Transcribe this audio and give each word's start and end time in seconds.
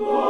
Lord. 0.00 0.29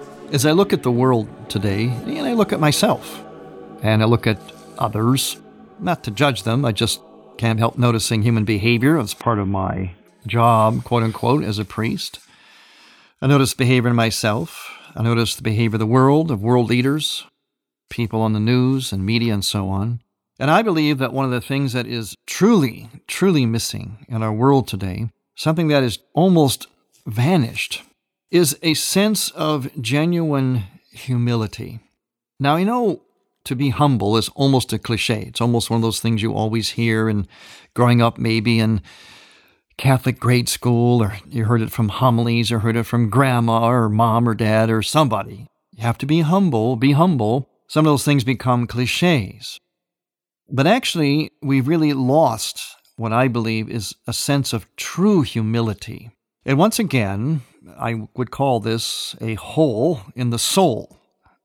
As 0.31 0.45
I 0.45 0.51
look 0.51 0.71
at 0.71 0.81
the 0.81 0.91
world 0.91 1.27
today, 1.49 1.87
and 1.89 2.25
I 2.25 2.31
look 2.31 2.53
at 2.53 2.61
myself, 2.61 3.21
and 3.83 4.01
I 4.01 4.05
look 4.05 4.25
at 4.25 4.39
others, 4.77 5.35
not 5.77 6.05
to 6.05 6.11
judge 6.11 6.43
them, 6.43 6.63
I 6.63 6.71
just 6.71 7.01
can't 7.37 7.59
help 7.59 7.77
noticing 7.77 8.21
human 8.21 8.45
behavior 8.45 8.97
as 8.97 9.13
part 9.13 9.39
of 9.39 9.49
my 9.49 9.91
job, 10.25 10.85
quote 10.85 11.03
unquote, 11.03 11.43
as 11.43 11.59
a 11.59 11.65
priest. 11.65 12.19
I 13.21 13.27
notice 13.27 13.53
behavior 13.53 13.89
in 13.89 13.95
myself. 13.97 14.71
I 14.95 15.03
notice 15.03 15.35
the 15.35 15.41
behavior 15.41 15.75
of 15.75 15.81
the 15.81 15.85
world, 15.85 16.31
of 16.31 16.41
world 16.41 16.69
leaders, 16.69 17.25
people 17.89 18.21
on 18.21 18.31
the 18.31 18.39
news 18.39 18.93
and 18.93 19.05
media 19.05 19.33
and 19.33 19.43
so 19.43 19.67
on. 19.67 19.99
And 20.39 20.49
I 20.49 20.61
believe 20.61 20.97
that 20.99 21.11
one 21.11 21.25
of 21.25 21.31
the 21.31 21.41
things 21.41 21.73
that 21.73 21.87
is 21.87 22.15
truly, 22.25 22.89
truly 23.05 23.45
missing 23.45 24.05
in 24.07 24.23
our 24.23 24.31
world 24.31 24.69
today, 24.69 25.09
something 25.35 25.67
that 25.67 25.83
is 25.83 25.99
almost 26.13 26.67
vanished, 27.05 27.83
is 28.31 28.57
a 28.63 28.73
sense 28.73 29.29
of 29.31 29.69
genuine 29.81 30.63
humility. 30.91 31.79
Now, 32.39 32.55
I 32.55 32.63
know 32.63 33.01
to 33.43 33.55
be 33.55 33.69
humble 33.69 34.17
is 34.17 34.29
almost 34.29 34.71
a 34.73 34.79
cliche. 34.79 35.23
It's 35.27 35.41
almost 35.41 35.69
one 35.69 35.77
of 35.77 35.81
those 35.81 35.99
things 35.99 36.21
you 36.21 36.33
always 36.33 36.69
hear 36.69 37.09
and 37.09 37.27
growing 37.73 38.01
up 38.01 38.17
maybe 38.17 38.59
in 38.59 38.81
Catholic 39.77 40.19
grade 40.19 40.47
school, 40.47 41.01
or 41.01 41.17
you 41.27 41.45
heard 41.45 41.61
it 41.61 41.71
from 41.71 41.89
homilies, 41.89 42.51
or 42.51 42.59
heard 42.59 42.75
it 42.75 42.83
from 42.83 43.09
grandma, 43.09 43.67
or 43.67 43.89
mom, 43.89 44.29
or 44.29 44.35
dad, 44.35 44.69
or 44.69 44.83
somebody. 44.83 45.47
You 45.71 45.83
have 45.83 45.97
to 45.99 46.05
be 46.05 46.21
humble, 46.21 46.75
be 46.75 46.91
humble. 46.91 47.49
Some 47.67 47.85
of 47.85 47.91
those 47.91 48.05
things 48.05 48.23
become 48.23 48.67
cliches. 48.67 49.59
But 50.49 50.67
actually, 50.67 51.31
we've 51.41 51.67
really 51.67 51.93
lost 51.93 52.61
what 52.95 53.11
I 53.11 53.27
believe 53.27 53.69
is 53.69 53.95
a 54.05 54.13
sense 54.13 54.53
of 54.53 54.67
true 54.75 55.21
humility. 55.21 56.11
And 56.45 56.57
once 56.57 56.79
again, 56.79 57.41
I 57.77 58.07
would 58.15 58.31
call 58.31 58.59
this 58.59 59.15
a 59.21 59.35
hole 59.35 60.01
in 60.15 60.31
the 60.31 60.39
soul 60.39 60.97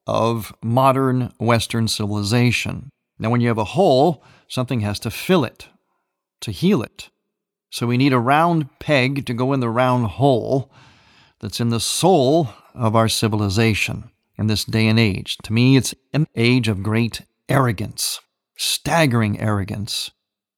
of 0.07 0.55
modern 0.63 1.33
Western 1.39 1.89
civilization. 1.89 2.91
Now, 3.19 3.31
when 3.31 3.41
you 3.41 3.49
have 3.49 3.59
a 3.59 3.65
hole, 3.65 4.23
something 4.49 4.81
has 4.81 4.99
to 5.01 5.11
fill 5.11 5.45
it, 5.45 5.69
to 6.41 6.51
heal 6.51 6.83
it. 6.83 7.11
So 7.71 7.87
we 7.87 7.99
need 7.99 8.13
a 8.13 8.19
round 8.19 8.79
peg 8.79 9.27
to 9.27 9.35
go 9.35 9.53
in 9.53 9.61
the 9.61 9.69
round 9.69 10.07
hole 10.07 10.71
that's 11.41 11.61
in 11.61 11.71
the 11.71 11.81
soul 11.81 12.49
of 12.75 12.97
our 12.97 13.09
civilization 13.09 14.11
in 14.39 14.47
this 14.47 14.65
day 14.65 14.87
and 14.87 14.99
age. 14.99 15.37
To 15.45 15.53
me, 15.53 15.77
it's 15.77 15.95
an 16.13 16.27
age 16.35 16.69
of 16.69 16.83
great 16.83 17.23
arrogance, 17.49 18.21
staggering 18.57 19.41
arrogance, 19.41 20.11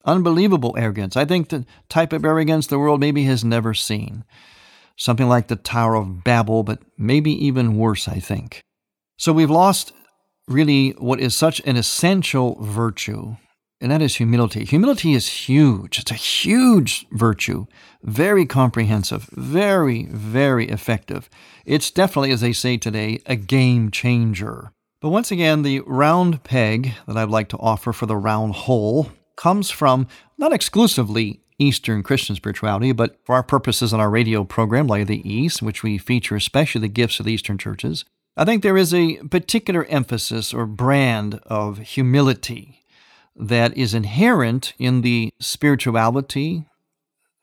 unbelievable 0.09 0.75
arrogance. 0.77 1.17
I 1.17 1.25
think 1.25 1.49
the 1.49 1.65
type 1.89 2.13
of 2.13 2.25
arrogance 2.25 2.67
the 2.67 2.79
world 2.79 3.01
maybe 3.01 3.25
has 3.25 3.45
never 3.45 3.75
seen. 3.75 4.25
Something 4.97 5.29
like 5.29 5.47
the 5.47 5.57
Tower 5.57 5.95
of 5.95 6.25
Babel, 6.25 6.65
but 6.65 6.81
maybe 6.97 7.31
even 7.47 7.77
worse, 7.77 8.09
I 8.09 8.19
think. 8.19 8.61
So 9.17 9.33
we've 9.33 9.51
lost 9.51 9.93
really 10.49 10.91
what 10.99 11.21
is 11.21 11.37
such 11.37 11.61
an 11.61 11.77
essential 11.77 12.57
virtue 12.61 13.37
and 13.81 13.93
that 13.93 14.03
is 14.03 14.17
humility. 14.17 14.65
Humility 14.65 15.15
is 15.15 15.29
huge. 15.29 16.01
It's 16.01 16.11
a 16.11 16.15
huge 16.15 17.07
virtue, 17.13 17.67
very 18.03 18.45
comprehensive, 18.45 19.29
very, 19.33 20.07
very 20.07 20.69
effective. 20.69 21.31
It's 21.65 21.91
definitely, 21.91 22.33
as 22.33 22.41
they 22.41 22.53
say 22.53 22.77
today, 22.77 23.21
a 23.27 23.37
game 23.37 23.91
changer. 23.91 24.73
But 25.01 25.11
once 25.11 25.31
again, 25.31 25.63
the 25.63 25.81
round 25.87 26.43
peg 26.43 26.95
that 27.07 27.17
I'd 27.17 27.29
like 27.29 27.49
to 27.51 27.59
offer 27.59 27.93
for 27.93 28.07
the 28.07 28.17
round 28.17 28.55
hole 28.55 29.13
comes 29.39 29.71
from 29.71 30.07
not 30.37 30.53
exclusively 30.53 31.41
Eastern 31.59 32.03
Christian 32.03 32.37
spirituality, 32.37 32.93
but 32.93 33.17
for 33.25 33.35
our 33.37 33.43
purposes 33.43 33.95
on 33.95 34.01
our 34.01 34.11
radio 34.11 34.45
program, 34.45 34.87
Light 34.87 35.03
of 35.03 35.09
the 35.09 35.29
East, 35.29 35.63
which 35.63 35.83
we 35.83 35.97
feature 35.97 36.37
especially 36.37 36.83
the 36.83 36.89
gifts 36.89 37.19
of 37.19 37.27
the 37.27 37.33
Eastern 37.33 37.57
churches, 37.57 38.05
I 38.37 38.45
think 38.45 38.63
there 38.63 38.77
is 38.77 38.93
a 38.93 39.17
particular 39.31 39.85
emphasis 39.87 40.53
or 40.53 40.67
brand 40.67 41.41
of 41.47 41.79
humility 41.79 42.83
that 43.35 43.77
is 43.77 43.95
inherent 43.95 44.75
in 44.79 45.01
the 45.01 45.33
spirituality, 45.41 46.67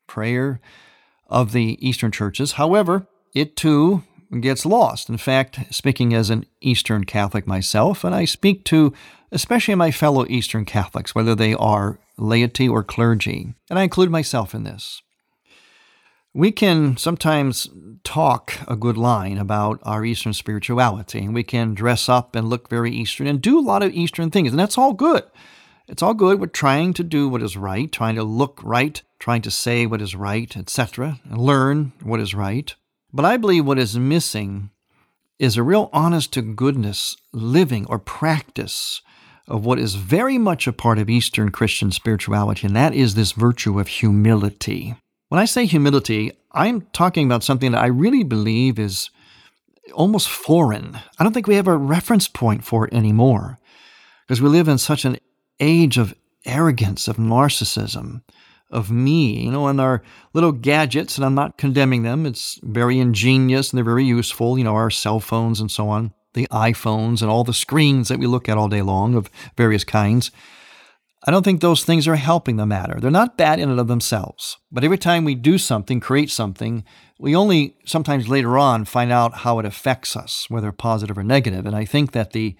prayer 0.07 0.59
of 1.27 1.51
the 1.51 1.77
Eastern 1.85 2.11
churches. 2.11 2.53
However, 2.53 3.07
it 3.33 3.55
too 3.55 4.03
gets 4.41 4.65
lost. 4.65 5.09
In 5.09 5.17
fact, 5.17 5.73
speaking 5.73 6.13
as 6.13 6.29
an 6.29 6.45
Eastern 6.61 7.05
Catholic 7.05 7.47
myself, 7.47 8.03
and 8.03 8.13
I 8.13 8.25
speak 8.25 8.63
to 8.65 8.93
especially 9.35 9.75
my 9.75 9.91
fellow 9.91 10.25
Eastern 10.27 10.63
Catholics, 10.63 11.13
whether 11.13 11.35
they 11.35 11.53
are 11.53 11.99
laity 12.17 12.69
or 12.69 12.83
clergy, 12.83 13.53
and 13.69 13.77
I 13.77 13.83
include 13.83 14.09
myself 14.09 14.55
in 14.55 14.63
this. 14.63 15.01
We 16.33 16.51
can 16.51 16.95
sometimes 16.95 17.67
talk 18.05 18.53
a 18.67 18.77
good 18.77 18.97
line 18.97 19.37
about 19.37 19.79
our 19.83 20.05
Eastern 20.05 20.33
spirituality, 20.33 21.19
and 21.19 21.33
we 21.33 21.43
can 21.43 21.73
dress 21.73 22.07
up 22.07 22.33
and 22.35 22.49
look 22.49 22.69
very 22.69 22.91
Eastern 22.91 23.27
and 23.27 23.41
do 23.41 23.59
a 23.59 23.61
lot 23.61 23.83
of 23.83 23.91
Eastern 23.91 24.31
things, 24.31 24.51
and 24.51 24.59
that's 24.59 24.77
all 24.77 24.93
good. 24.93 25.23
It's 25.87 26.01
all 26.01 26.13
good. 26.13 26.39
We're 26.39 26.47
trying 26.47 26.93
to 26.93 27.03
do 27.03 27.27
what 27.27 27.43
is 27.43 27.57
right, 27.57 27.91
trying 27.91 28.15
to 28.15 28.23
look 28.23 28.61
right, 28.63 29.01
trying 29.19 29.41
to 29.43 29.51
say 29.51 29.85
what 29.85 30.01
is 30.01 30.15
right, 30.15 30.55
etc., 30.55 31.19
and 31.25 31.37
learn 31.37 31.91
what 32.01 32.21
is 32.21 32.33
right. 32.33 32.73
But 33.13 33.25
I 33.25 33.35
believe 33.35 33.65
what 33.65 33.79
is 33.79 33.99
missing 33.99 34.71
is 35.39 35.57
a 35.57 35.63
real 35.63 35.89
honest 35.91 36.31
to 36.33 36.41
goodness 36.41 37.17
living 37.33 37.85
or 37.87 37.99
practice 37.99 39.01
of 39.47 39.65
what 39.65 39.79
is 39.79 39.95
very 39.95 40.37
much 40.37 40.67
a 40.67 40.73
part 40.73 40.97
of 40.97 41.09
Eastern 41.09 41.51
Christian 41.51 41.91
spirituality, 41.91 42.67
and 42.67 42.75
that 42.75 42.93
is 42.93 43.15
this 43.15 43.33
virtue 43.33 43.79
of 43.79 43.87
humility. 43.87 44.95
When 45.29 45.39
I 45.39 45.45
say 45.45 45.65
humility, 45.65 46.31
I'm 46.51 46.81
talking 46.93 47.25
about 47.25 47.43
something 47.43 47.71
that 47.71 47.81
I 47.81 47.87
really 47.87 48.23
believe 48.23 48.79
is 48.79 49.09
almost 49.93 50.29
foreign. 50.29 50.97
I 51.19 51.23
don't 51.23 51.33
think 51.33 51.47
we 51.47 51.55
have 51.55 51.67
a 51.67 51.77
reference 51.77 52.27
point 52.27 52.63
for 52.63 52.87
it 52.87 52.93
anymore 52.93 53.59
because 54.25 54.41
we 54.41 54.49
live 54.49 54.67
in 54.67 54.77
such 54.77 55.05
an 55.05 55.17
age 55.59 55.97
of 55.97 56.15
arrogance, 56.45 57.07
of 57.07 57.17
narcissism, 57.17 58.21
of 58.71 58.91
me, 58.91 59.43
you 59.43 59.51
know, 59.51 59.67
and 59.67 59.79
our 59.79 60.01
little 60.33 60.51
gadgets, 60.51 61.17
and 61.17 61.25
I'm 61.25 61.35
not 61.35 61.57
condemning 61.57 62.03
them. 62.03 62.25
It's 62.25 62.59
very 62.63 62.99
ingenious 62.99 63.71
and 63.71 63.77
they're 63.77 63.83
very 63.83 64.05
useful, 64.05 64.57
you 64.57 64.63
know, 64.63 64.75
our 64.75 64.89
cell 64.89 65.19
phones 65.19 65.59
and 65.59 65.69
so 65.69 65.89
on. 65.89 66.13
The 66.35 66.47
iPhones 66.51 67.21
and 67.21 67.31
all 67.31 67.43
the 67.43 67.53
screens 67.53 68.07
that 68.07 68.19
we 68.19 68.27
look 68.27 68.47
at 68.47 68.57
all 68.57 68.69
day 68.69 68.83
long 68.83 69.15
of 69.15 69.29
various 69.57 69.83
kinds. 69.83 70.31
I 71.27 71.31
don't 71.31 71.41
think 71.41 71.59
those 71.59 71.83
things 71.83 72.07
are 72.07 72.15
helping 72.15 72.57
the 72.57 72.67
matter. 72.67 72.99
They're 72.99 73.09
not 73.09 73.37
bad 73.37 73.59
in 73.59 73.71
and 73.71 73.79
of 73.79 73.87
themselves. 73.87 74.57
But 74.71 74.83
every 74.83 74.99
time 74.99 75.25
we 75.25 75.33
do 75.33 75.57
something, 75.57 75.99
create 75.99 76.29
something, 76.29 76.83
we 77.17 77.35
only 77.35 77.77
sometimes 77.85 78.27
later 78.27 78.59
on 78.59 78.85
find 78.85 79.11
out 79.11 79.37
how 79.37 79.57
it 79.57 79.65
affects 79.65 80.15
us, 80.15 80.45
whether 80.49 80.71
positive 80.71 81.17
or 81.17 81.23
negative. 81.23 81.65
And 81.65 81.75
I 81.75 81.85
think 81.85 82.11
that 82.11 82.31
the 82.33 82.55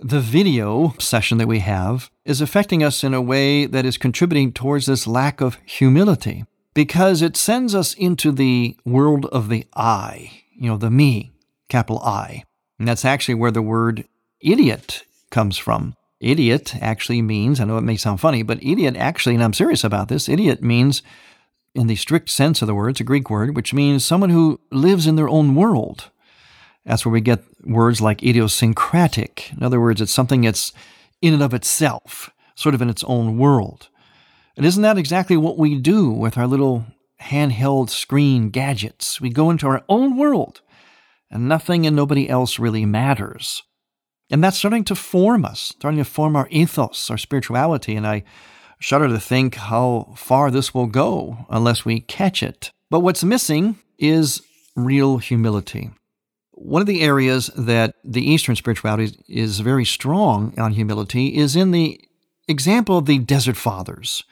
the 0.00 0.20
video 0.20 0.94
session 1.00 1.38
that 1.38 1.48
we 1.48 1.58
have 1.58 2.08
is 2.24 2.40
affecting 2.40 2.84
us 2.84 3.02
in 3.02 3.14
a 3.14 3.22
way 3.22 3.66
that 3.66 3.84
is 3.84 3.98
contributing 3.98 4.52
towards 4.52 4.86
this 4.86 5.08
lack 5.08 5.40
of 5.40 5.58
humility 5.64 6.44
because 6.72 7.20
it 7.20 7.36
sends 7.36 7.74
us 7.74 7.94
into 7.94 8.30
the 8.30 8.76
world 8.84 9.26
of 9.26 9.48
the 9.48 9.66
I, 9.74 10.42
you 10.56 10.68
know, 10.68 10.76
the 10.76 10.90
me, 10.90 11.32
capital 11.68 11.98
I. 12.00 12.44
And 12.78 12.86
that's 12.86 13.04
actually 13.04 13.34
where 13.34 13.50
the 13.50 13.62
word 13.62 14.06
idiot 14.40 15.04
comes 15.30 15.58
from. 15.58 15.94
Idiot 16.20 16.74
actually 16.80 17.22
means, 17.22 17.60
I 17.60 17.64
know 17.64 17.78
it 17.78 17.82
may 17.82 17.96
sound 17.96 18.20
funny, 18.20 18.42
but 18.42 18.62
idiot 18.62 18.96
actually, 18.96 19.34
and 19.34 19.44
I'm 19.44 19.52
serious 19.52 19.84
about 19.84 20.08
this, 20.08 20.28
idiot 20.28 20.62
means, 20.62 21.02
in 21.74 21.86
the 21.86 21.96
strict 21.96 22.28
sense 22.30 22.60
of 22.60 22.66
the 22.66 22.74
word, 22.74 22.90
it's 22.90 23.00
a 23.00 23.04
Greek 23.04 23.30
word, 23.30 23.54
which 23.54 23.74
means 23.74 24.04
someone 24.04 24.30
who 24.30 24.60
lives 24.72 25.06
in 25.06 25.16
their 25.16 25.28
own 25.28 25.54
world. 25.54 26.10
That's 26.84 27.04
where 27.04 27.12
we 27.12 27.20
get 27.20 27.44
words 27.64 28.00
like 28.00 28.22
idiosyncratic. 28.22 29.52
In 29.52 29.62
other 29.62 29.80
words, 29.80 30.00
it's 30.00 30.12
something 30.12 30.40
that's 30.40 30.72
in 31.20 31.34
and 31.34 31.42
of 31.42 31.54
itself, 31.54 32.30
sort 32.54 32.74
of 32.74 32.82
in 32.82 32.90
its 32.90 33.04
own 33.04 33.38
world. 33.38 33.88
And 34.56 34.66
isn't 34.66 34.82
that 34.82 34.98
exactly 34.98 35.36
what 35.36 35.58
we 35.58 35.76
do 35.76 36.10
with 36.10 36.36
our 36.36 36.46
little 36.46 36.86
handheld 37.22 37.90
screen 37.90 38.50
gadgets? 38.50 39.20
We 39.20 39.30
go 39.30 39.50
into 39.50 39.68
our 39.68 39.84
own 39.88 40.16
world, 40.16 40.62
and 41.30 41.48
nothing 41.48 41.86
and 41.86 41.94
nobody 41.94 42.28
else 42.28 42.58
really 42.58 42.84
matters. 42.86 43.62
And 44.30 44.44
that's 44.44 44.58
starting 44.58 44.84
to 44.84 44.94
form 44.94 45.44
us, 45.44 45.60
starting 45.78 45.98
to 45.98 46.04
form 46.04 46.36
our 46.36 46.48
ethos, 46.50 47.10
our 47.10 47.18
spirituality. 47.18 47.96
And 47.96 48.06
I 48.06 48.24
shudder 48.78 49.08
to 49.08 49.20
think 49.20 49.56
how 49.56 50.12
far 50.16 50.50
this 50.50 50.74
will 50.74 50.86
go 50.86 51.46
unless 51.50 51.84
we 51.84 52.00
catch 52.00 52.42
it. 52.42 52.70
But 52.90 53.00
what's 53.00 53.24
missing 53.24 53.78
is 53.98 54.42
real 54.76 55.18
humility. 55.18 55.90
One 56.52 56.80
of 56.80 56.86
the 56.86 57.02
areas 57.02 57.48
that 57.56 57.94
the 58.04 58.28
Eastern 58.28 58.56
spirituality 58.56 59.16
is 59.28 59.60
very 59.60 59.84
strong 59.84 60.54
on 60.58 60.72
humility 60.72 61.36
is 61.36 61.56
in 61.56 61.70
the 61.70 62.00
example 62.48 62.98
of 62.98 63.06
the 63.06 63.18
Desert 63.18 63.56
Fathers. 63.56 64.24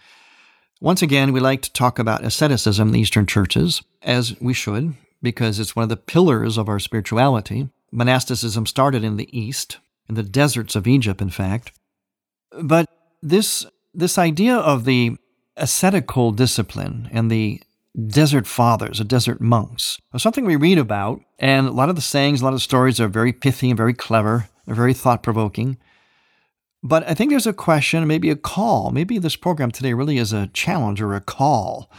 Once 0.80 1.02
again, 1.02 1.32
we 1.32 1.40
like 1.40 1.62
to 1.62 1.72
talk 1.72 1.98
about 1.98 2.24
asceticism 2.24 2.88
in 2.88 2.94
the 2.94 3.00
Eastern 3.00 3.26
churches, 3.26 3.82
as 4.02 4.38
we 4.40 4.52
should, 4.52 4.94
because 5.26 5.58
it's 5.58 5.74
one 5.74 5.82
of 5.82 5.88
the 5.88 5.96
pillars 5.96 6.56
of 6.56 6.68
our 6.68 6.78
spirituality. 6.78 7.68
Monasticism 7.90 8.64
started 8.64 9.02
in 9.02 9.16
the 9.16 9.28
East, 9.36 9.78
in 10.08 10.14
the 10.14 10.22
deserts 10.22 10.76
of 10.76 10.86
Egypt, 10.86 11.20
in 11.20 11.30
fact. 11.30 11.72
But 12.62 12.88
this, 13.24 13.66
this 13.92 14.18
idea 14.18 14.54
of 14.54 14.84
the 14.84 15.16
ascetical 15.56 16.30
discipline 16.30 17.08
and 17.10 17.28
the 17.28 17.60
desert 18.06 18.46
fathers, 18.46 18.98
the 18.98 19.04
desert 19.04 19.40
monks, 19.40 20.00
is 20.14 20.22
something 20.22 20.44
we 20.44 20.54
read 20.54 20.78
about, 20.78 21.22
and 21.40 21.66
a 21.66 21.72
lot 21.72 21.88
of 21.88 21.96
the 21.96 22.02
sayings, 22.02 22.40
a 22.40 22.44
lot 22.44 22.54
of 22.54 22.62
stories 22.62 23.00
are 23.00 23.08
very 23.08 23.32
pithy 23.32 23.70
and 23.70 23.76
very 23.76 23.94
clever, 23.94 24.48
they're 24.64 24.76
very 24.76 24.94
thought 24.94 25.24
provoking. 25.24 25.76
But 26.84 27.02
I 27.08 27.14
think 27.14 27.30
there's 27.30 27.48
a 27.48 27.52
question, 27.52 28.06
maybe 28.06 28.30
a 28.30 28.36
call. 28.36 28.92
Maybe 28.92 29.18
this 29.18 29.34
program 29.34 29.72
today 29.72 29.92
really 29.92 30.18
is 30.18 30.32
a 30.32 30.46
challenge 30.52 31.02
or 31.02 31.14
a 31.14 31.20
call 31.20 31.90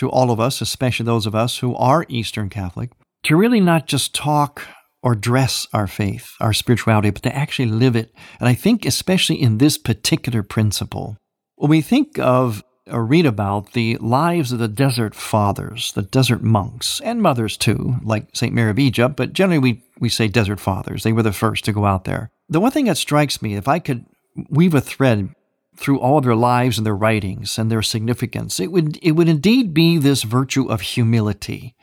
to 0.00 0.10
all 0.10 0.30
of 0.30 0.40
us, 0.40 0.60
especially 0.60 1.04
those 1.04 1.26
of 1.26 1.34
us 1.34 1.58
who 1.58 1.76
are 1.76 2.06
Eastern 2.08 2.48
Catholic, 2.48 2.90
to 3.22 3.36
really 3.36 3.60
not 3.60 3.86
just 3.86 4.14
talk 4.14 4.62
or 5.02 5.14
dress 5.14 5.66
our 5.72 5.86
faith, 5.86 6.32
our 6.40 6.52
spirituality, 6.52 7.10
but 7.10 7.22
to 7.22 7.34
actually 7.34 7.68
live 7.68 7.96
it. 7.96 8.12
And 8.38 8.48
I 8.48 8.54
think, 8.54 8.84
especially 8.84 9.40
in 9.40 9.58
this 9.58 9.78
particular 9.78 10.42
principle, 10.42 11.16
when 11.56 11.70
we 11.70 11.80
think 11.80 12.18
of 12.18 12.64
or 12.90 13.04
read 13.04 13.26
about 13.26 13.72
the 13.72 13.96
lives 13.98 14.52
of 14.52 14.58
the 14.58 14.68
desert 14.68 15.14
fathers, 15.14 15.92
the 15.92 16.02
desert 16.02 16.42
monks, 16.42 17.00
and 17.02 17.22
mothers 17.22 17.56
too, 17.56 17.96
like 18.02 18.34
St. 18.34 18.52
Mary 18.52 18.70
of 18.70 18.78
Egypt, 18.78 19.16
but 19.16 19.32
generally 19.32 19.58
we, 19.58 19.84
we 20.00 20.08
say 20.08 20.28
desert 20.28 20.58
fathers. 20.58 21.02
They 21.02 21.12
were 21.12 21.22
the 21.22 21.32
first 21.32 21.64
to 21.66 21.72
go 21.72 21.84
out 21.84 22.04
there. 22.04 22.30
The 22.48 22.58
one 22.58 22.72
thing 22.72 22.86
that 22.86 22.96
strikes 22.96 23.42
me, 23.42 23.54
if 23.54 23.68
I 23.68 23.78
could 23.78 24.06
weave 24.48 24.74
a 24.74 24.80
thread 24.80 25.34
through 25.76 26.00
all 26.00 26.20
their 26.20 26.34
lives 26.34 26.78
and 26.78 26.86
their 26.86 26.96
writings 26.96 27.58
and 27.58 27.70
their 27.70 27.82
significance, 27.82 28.60
it 28.60 28.70
would, 28.70 28.98
it 29.02 29.12
would 29.12 29.28
indeed 29.28 29.72
be 29.72 29.98
this 29.98 30.22
virtue 30.22 30.66
of 30.68 30.80
humility 30.80 31.74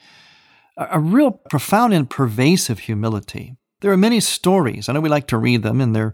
a 0.78 1.00
real 1.00 1.31
profound 1.31 1.94
and 1.94 2.10
pervasive 2.10 2.80
humility. 2.80 3.56
There 3.81 3.92
are 3.92 3.98
many 3.98 4.19
stories. 4.19 4.88
I 4.88 4.94
know 4.94 5.01
we 5.01 5.10
like 5.10 5.28
to 5.28 5.38
read 5.38 5.63
them 5.63 5.81
and 5.81 5.95
they're 5.95 6.13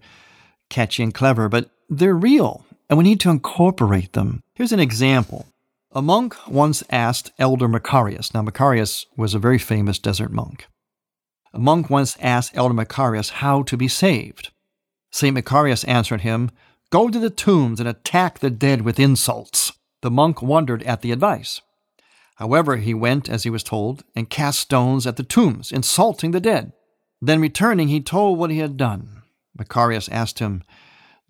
catchy 0.69 1.03
and 1.03 1.13
clever, 1.13 1.49
but 1.49 1.69
they're 1.89 2.15
real 2.15 2.65
and 2.89 2.97
we 2.97 3.03
need 3.03 3.19
to 3.21 3.29
incorporate 3.29 4.13
them. 4.13 4.41
Here's 4.55 4.71
an 4.71 4.79
example. 4.79 5.47
A 5.91 6.01
monk 6.01 6.35
once 6.47 6.83
asked 6.89 7.31
Elder 7.37 7.67
Macarius. 7.67 8.33
Now, 8.33 8.41
Macarius 8.41 9.05
was 9.15 9.33
a 9.33 9.39
very 9.39 9.59
famous 9.59 9.99
desert 9.99 10.31
monk. 10.31 10.67
A 11.53 11.59
monk 11.59 11.89
once 11.89 12.17
asked 12.19 12.55
Elder 12.55 12.73
Macarius 12.73 13.29
how 13.29 13.61
to 13.63 13.77
be 13.77 13.87
saved. 13.87 14.51
St. 15.11 15.35
Macarius 15.35 15.87
answered 15.87 16.21
him, 16.21 16.49
Go 16.93 17.09
to 17.09 17.17
the 17.17 17.31
tombs 17.31 17.79
and 17.79 17.89
attack 17.89 18.37
the 18.37 18.51
dead 18.51 18.83
with 18.83 18.99
insults. 18.99 19.71
The 20.03 20.11
monk 20.11 20.43
wondered 20.43 20.83
at 20.83 21.01
the 21.01 21.11
advice. 21.11 21.59
However, 22.35 22.75
he 22.75 22.93
went, 22.93 23.27
as 23.27 23.41
he 23.41 23.49
was 23.49 23.63
told, 23.63 24.03
and 24.15 24.29
cast 24.29 24.59
stones 24.59 25.07
at 25.07 25.15
the 25.15 25.23
tombs, 25.23 25.71
insulting 25.71 26.29
the 26.29 26.39
dead. 26.39 26.71
Then 27.19 27.41
returning, 27.41 27.87
he 27.87 27.99
told 27.99 28.37
what 28.37 28.51
he 28.51 28.59
had 28.59 28.77
done. 28.77 29.23
Macarius 29.57 30.07
asked 30.11 30.37
him, 30.37 30.61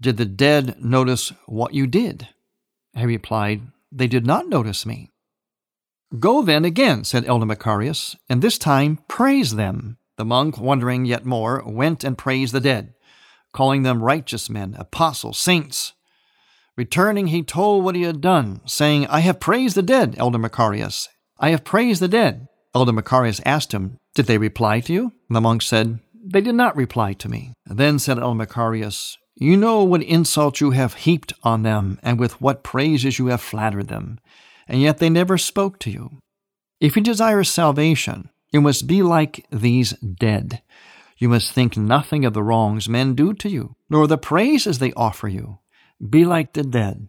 Did 0.02 0.18
the 0.18 0.26
dead 0.26 0.84
notice 0.84 1.32
what 1.46 1.74
you 1.74 1.88
did? 1.88 2.28
He 2.94 3.06
replied, 3.06 3.62
They 3.90 4.08
did 4.08 4.26
not 4.26 4.50
notice 4.50 4.86
me. 4.86 5.12
Go 6.20 6.42
then 6.42 6.66
again, 6.66 7.06
said 7.06 7.24
Elder 7.24 7.46
Macarius, 7.46 8.18
and 8.28 8.42
this 8.42 8.58
time 8.58 9.00
praise 9.08 9.56
them. 9.56 9.98
The 10.18 10.26
monk, 10.26 10.58
wondering 10.58 11.06
yet 11.06 11.26
more, 11.26 11.64
went 11.66 12.04
and 12.04 12.18
praised 12.18 12.54
the 12.54 12.60
dead, 12.60 12.96
calling 13.54 13.84
them 13.84 14.04
righteous 14.04 14.50
men, 14.50 14.76
apostles, 14.78 15.38
saints. 15.38 15.94
Returning, 16.76 17.28
he 17.28 17.44
told 17.44 17.84
what 17.84 17.96
he 17.96 18.02
had 18.02 18.20
done, 18.20 18.62
saying, 18.66 19.06
I 19.08 19.20
have 19.20 19.40
praised 19.40 19.76
the 19.76 19.84
dead, 19.84 20.16
Elder 20.18 20.40
Macarius. 20.40 21.08
I 21.40 21.50
have 21.50 21.64
praised 21.64 22.02
the 22.02 22.08
dead. 22.08 22.48
Elder 22.76 22.92
Macarius 22.92 23.42
asked 23.46 23.72
him, 23.72 23.98
Did 24.16 24.26
they 24.26 24.38
reply 24.38 24.80
to 24.82 24.94
you? 24.94 25.14
The 25.30 25.40
monk 25.40 25.62
said, 25.62 26.00
They 26.26 26.42
did 26.42 26.56
not 26.56 26.76
reply 26.76 27.14
to 27.14 27.30
me. 27.30 27.54
Then 27.66 28.00
said 28.00 28.18
Elder 28.18 28.46
Macarius, 28.46 29.18
You 29.36 29.56
know 29.56 29.84
what 29.84 30.02
insults 30.02 30.62
you 30.62 30.72
have 30.72 30.96
heaped 30.96 31.34
on 31.44 31.62
them, 31.62 32.00
and 32.02 32.20
with 32.20 32.42
what 32.42 32.64
praises 32.64 33.20
you 33.20 33.28
have 33.28 33.42
flattered 33.42 33.88
them, 33.88 34.20
and 34.68 34.82
yet 34.82 34.98
they 34.98 35.10
never 35.10 35.38
spoke 35.38 35.78
to 35.80 35.92
you. 35.92 36.18
If 36.80 36.96
you 36.96 37.04
desire 37.04 37.44
salvation, 37.44 38.30
you 38.52 38.62
must 38.62 38.88
be 38.88 39.04
like 39.04 39.46
these 39.52 39.92
dead. 39.94 40.62
You 41.24 41.30
must 41.30 41.54
think 41.54 41.78
nothing 41.78 42.26
of 42.26 42.34
the 42.34 42.44
wrongs 42.44 42.90
men 42.90 43.16
do 43.16 43.34
to 43.34 43.48
you, 43.48 43.78
nor 43.90 44.08
the 44.08 44.18
praises 44.18 44.80
they 44.80 44.92
offer 44.92 45.30
you 45.30 45.60
be 46.10 46.26
like 46.26 46.52
the 46.52 46.64
dead. 46.64 47.08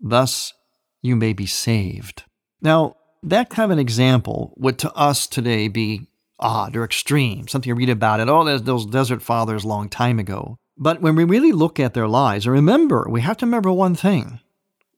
Thus 0.00 0.54
you 1.02 1.14
may 1.14 1.34
be 1.34 1.44
saved. 1.44 2.22
Now, 2.62 2.96
that 3.22 3.50
kind 3.50 3.70
of 3.70 3.72
an 3.72 3.78
example 3.78 4.54
would 4.56 4.78
to 4.78 4.90
us 4.94 5.26
today 5.26 5.68
be 5.68 6.08
odd 6.38 6.74
or 6.74 6.84
extreme, 6.84 7.46
something 7.46 7.68
you 7.68 7.74
read 7.74 7.90
about 7.90 8.20
it, 8.20 8.30
oh, 8.30 8.56
those 8.56 8.86
desert 8.86 9.20
fathers 9.20 9.62
long 9.62 9.90
time 9.90 10.18
ago. 10.18 10.56
But 10.78 11.02
when 11.02 11.14
we 11.14 11.24
really 11.24 11.52
look 11.52 11.78
at 11.78 11.92
their 11.92 12.08
lives, 12.08 12.48
remember, 12.48 13.06
we 13.10 13.20
have 13.20 13.36
to 13.36 13.44
remember 13.44 13.70
one 13.70 13.94
thing, 13.94 14.40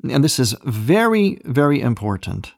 and 0.08 0.22
this 0.22 0.38
is 0.38 0.54
very, 0.62 1.40
very 1.44 1.80
important, 1.80 2.52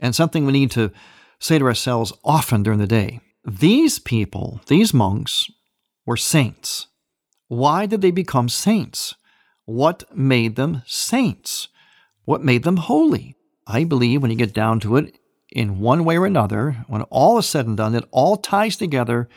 and 0.00 0.12
something 0.12 0.44
we 0.44 0.50
need 0.50 0.72
to 0.72 0.90
say 1.38 1.56
to 1.60 1.66
ourselves 1.66 2.12
often 2.24 2.64
during 2.64 2.80
the 2.80 2.88
day. 2.88 3.20
These 3.44 3.98
people, 3.98 4.60
these 4.66 4.92
monks, 4.92 5.50
were 6.04 6.16
saints. 6.16 6.88
Why 7.48 7.86
did 7.86 8.02
they 8.02 8.10
become 8.10 8.48
saints? 8.48 9.14
What 9.64 10.04
made 10.16 10.56
them 10.56 10.82
saints? 10.86 11.68
What 12.24 12.44
made 12.44 12.64
them 12.64 12.76
holy? 12.76 13.34
I 13.66 13.84
believe 13.84 14.20
when 14.20 14.30
you 14.30 14.36
get 14.36 14.52
down 14.52 14.78
to 14.80 14.96
it, 14.96 15.16
in 15.50 15.80
one 15.80 16.04
way 16.04 16.16
or 16.16 16.26
another, 16.26 16.84
when 16.86 17.02
all 17.02 17.38
is 17.38 17.46
said 17.46 17.66
and 17.66 17.76
done, 17.76 17.94
it 17.94 18.04
all 18.10 18.36
ties 18.36 18.76
together 18.76 19.28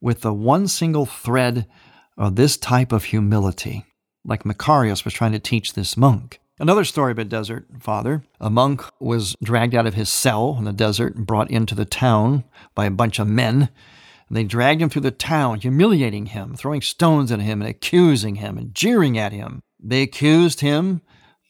with 0.00 0.20
the 0.20 0.34
one 0.34 0.68
single 0.68 1.06
thread 1.06 1.66
of 2.18 2.36
this 2.36 2.56
type 2.56 2.92
of 2.92 3.04
humility, 3.04 3.86
like 4.24 4.44
Macarius 4.44 5.04
was 5.04 5.14
trying 5.14 5.32
to 5.32 5.38
teach 5.38 5.72
this 5.72 5.96
monk. 5.96 6.40
Another 6.62 6.84
story 6.84 7.10
of 7.10 7.18
a 7.18 7.24
desert 7.24 7.66
father. 7.80 8.22
A 8.40 8.48
monk 8.48 8.84
was 9.00 9.34
dragged 9.42 9.74
out 9.74 9.84
of 9.84 9.94
his 9.94 10.08
cell 10.08 10.54
in 10.56 10.62
the 10.62 10.72
desert 10.72 11.16
and 11.16 11.26
brought 11.26 11.50
into 11.50 11.74
the 11.74 11.84
town 11.84 12.44
by 12.76 12.86
a 12.86 12.90
bunch 12.92 13.18
of 13.18 13.26
men. 13.26 13.68
And 14.28 14.36
they 14.36 14.44
dragged 14.44 14.80
him 14.80 14.88
through 14.88 15.02
the 15.02 15.10
town, 15.10 15.58
humiliating 15.58 16.26
him, 16.26 16.54
throwing 16.54 16.80
stones 16.80 17.32
at 17.32 17.40
him, 17.40 17.62
and 17.62 17.68
accusing 17.68 18.36
him, 18.36 18.56
and 18.56 18.72
jeering 18.76 19.18
at 19.18 19.32
him. 19.32 19.64
They 19.82 20.02
accused 20.02 20.60
him 20.60 21.02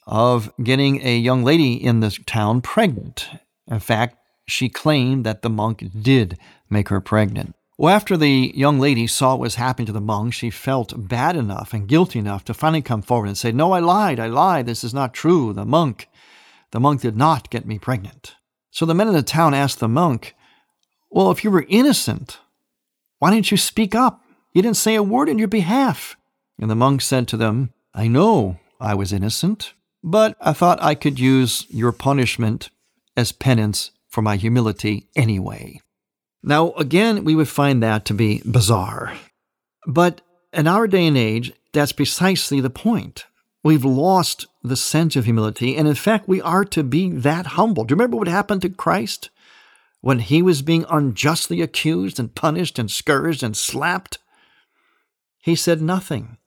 of 0.07 0.51
getting 0.63 1.07
a 1.07 1.19
young 1.19 1.45
lady 1.45 1.75
in 1.75 2.01
the 2.01 2.09
town 2.25 2.63
pregnant. 2.63 3.29
In 3.71 3.81
fact, 3.81 4.17
she 4.49 4.71
claimed 4.71 5.27
that 5.27 5.43
the 5.43 5.51
monk 5.51 5.85
did 6.01 6.39
make 6.71 6.89
her 6.89 7.03
pregnant. 7.03 7.55
Well, 7.79 7.95
after 7.95 8.17
the 8.17 8.53
young 8.55 8.79
lady 8.79 9.07
saw 9.07 9.31
what 9.31 9.41
was 9.41 9.55
happening 9.55 9.87
to 9.87 9.93
the 9.93 10.01
monk, 10.01 10.35
she 10.35 10.51
felt 10.51 11.09
bad 11.09 11.37
enough 11.37 11.73
and 11.73 11.89
guilty 11.89 12.19
enough 12.19 12.45
to 12.45 12.55
finally 12.55 12.83
come 12.83 13.01
forward 13.01 13.29
and 13.29 13.39
say, 13.39 13.51
No, 13.51 13.73
I 13.73 13.81
lied, 13.81 14.21
I 14.21 14.27
lied, 14.27 14.67
this 14.67 14.85
is 14.85 14.93
not 14.93 15.15
true. 15.15 15.53
The 15.53 15.65
monk, 15.65 16.09
the 16.71 16.81
monk 16.81 17.01
did 17.01 17.17
not 17.17 17.51
get 17.51 17.67
me 17.67 17.79
pregnant. 17.79 18.37
So 18.71 18.85
the 18.85 18.95
men 18.95 19.09
in 19.09 19.15
the 19.15 19.23
town 19.23 19.55
asked 19.55 19.81
the 19.81 19.89
monk, 19.89 20.35
Well, 21.11 21.31
if 21.31 21.45
you 21.45 21.51
were 21.51 21.65
innocent, 21.69 22.39
why 23.19 23.31
didn't 23.31 23.51
you 23.51 23.57
speak 23.57 23.95
up? 23.95 24.23
You 24.53 24.61
didn't 24.61 24.77
say 24.77 24.95
a 24.95 25.03
word 25.03 25.29
in 25.29 25.39
your 25.39 25.49
behalf. 25.49 26.17
And 26.59 26.71
the 26.71 26.75
monk 26.75 27.01
said 27.01 27.27
to 27.29 27.37
them, 27.37 27.73
I 27.95 28.07
know 28.07 28.59
I 28.81 28.95
was 28.95 29.13
innocent, 29.13 29.73
but 30.05 30.37
I 30.41 30.53
thought 30.53 30.83
I 30.83 30.95
could 30.95 31.19
use 31.19 31.67
your 31.71 31.93
punishment 31.93 32.69
as 33.17 33.33
penance 33.33 33.93
for 34.09 34.21
my 34.21 34.37
humility 34.37 35.09
anyway. 35.17 35.81
Now, 36.43 36.73
again, 36.73 37.25
we 37.25 37.35
would 37.35 37.49
find 37.49 37.83
that 37.83 38.05
to 38.07 38.15
be 38.15 38.43
bizarre. 38.45 39.15
But 39.87 40.21
in 40.53 40.67
our 40.67 40.87
day 40.87 41.07
and 41.07 41.17
age, 41.17 41.53
that's 41.73 41.93
precisely 41.93 42.61
the 42.61 42.71
point. 42.71 43.27
We've 43.65 43.85
lost 43.85 44.47
the 44.63 44.77
sense 44.77 45.15
of 45.15 45.25
humility, 45.25 45.77
and 45.77 45.87
in 45.87 45.95
fact, 45.95 46.29
we 46.29 46.41
are 46.43 46.65
to 46.67 46.83
be 46.83 47.11
that 47.11 47.47
humble. 47.47 47.85
Do 47.85 47.93
you 47.93 47.97
remember 47.97 48.17
what 48.17 48.29
happened 48.29 48.63
to 48.63 48.69
Christ 48.69 49.31
when 50.01 50.19
he 50.19 50.43
was 50.43 50.63
being 50.63 50.85
unjustly 50.91 51.61
accused 51.61 52.19
and 52.19 52.35
punished 52.35 52.79
and 52.79 52.91
scourged 52.91 53.43
and 53.43 53.57
slapped? 53.57 54.19
He 55.39 55.55
said 55.55 55.81
nothing. 55.81 56.39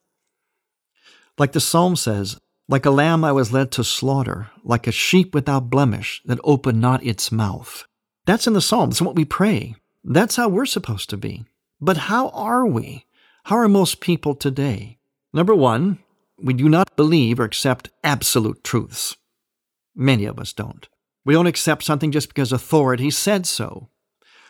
Like 1.38 1.54
the 1.54 1.62
psalm 1.62 1.96
says, 1.96 2.38
like 2.68 2.86
a 2.86 2.92
lamb 2.92 3.24
I 3.24 3.32
was 3.32 3.54
led 3.54 3.72
to 3.74 3.84
slaughter, 3.84 4.50
like 4.64 4.88
a 4.88 4.92
sheep 4.92 5.34
without 5.34 5.70
blemish 5.70 6.22
that 6.26 6.40
opened 6.44 6.82
not 6.82 7.06
its 7.06 7.32
mouth. 7.32 7.86
That's 8.26 8.48
in 8.48 8.54
the 8.54 8.62
psalm. 8.62 8.90
That's 8.90 9.02
what 9.02 9.16
we 9.16 9.26
pray. 9.26 9.76
That's 10.08 10.36
how 10.36 10.50
we're 10.50 10.68
supposed 10.68 11.10
to 11.10 11.18
be. 11.18 11.46
But 11.82 11.98
how 11.98 12.30
are 12.30 12.64
we? 12.66 13.06
How 13.46 13.58
are 13.58 13.68
most 13.68 14.02
people 14.02 14.36
today? 14.36 15.00
Number 15.34 15.56
one, 15.56 15.98
we 16.38 16.54
do 16.54 16.70
not 16.70 16.96
believe 16.96 17.40
or 17.40 17.44
accept 17.44 17.90
absolute 18.04 18.64
truths. 18.64 19.18
Many 19.96 20.26
of 20.26 20.38
us 20.38 20.54
don't. 20.54 20.88
We 21.26 21.34
don't 21.34 21.48
accept 21.48 21.84
something 21.84 22.12
just 22.12 22.28
because 22.28 22.52
authority 22.52 23.10
said 23.10 23.48
so. 23.48 23.90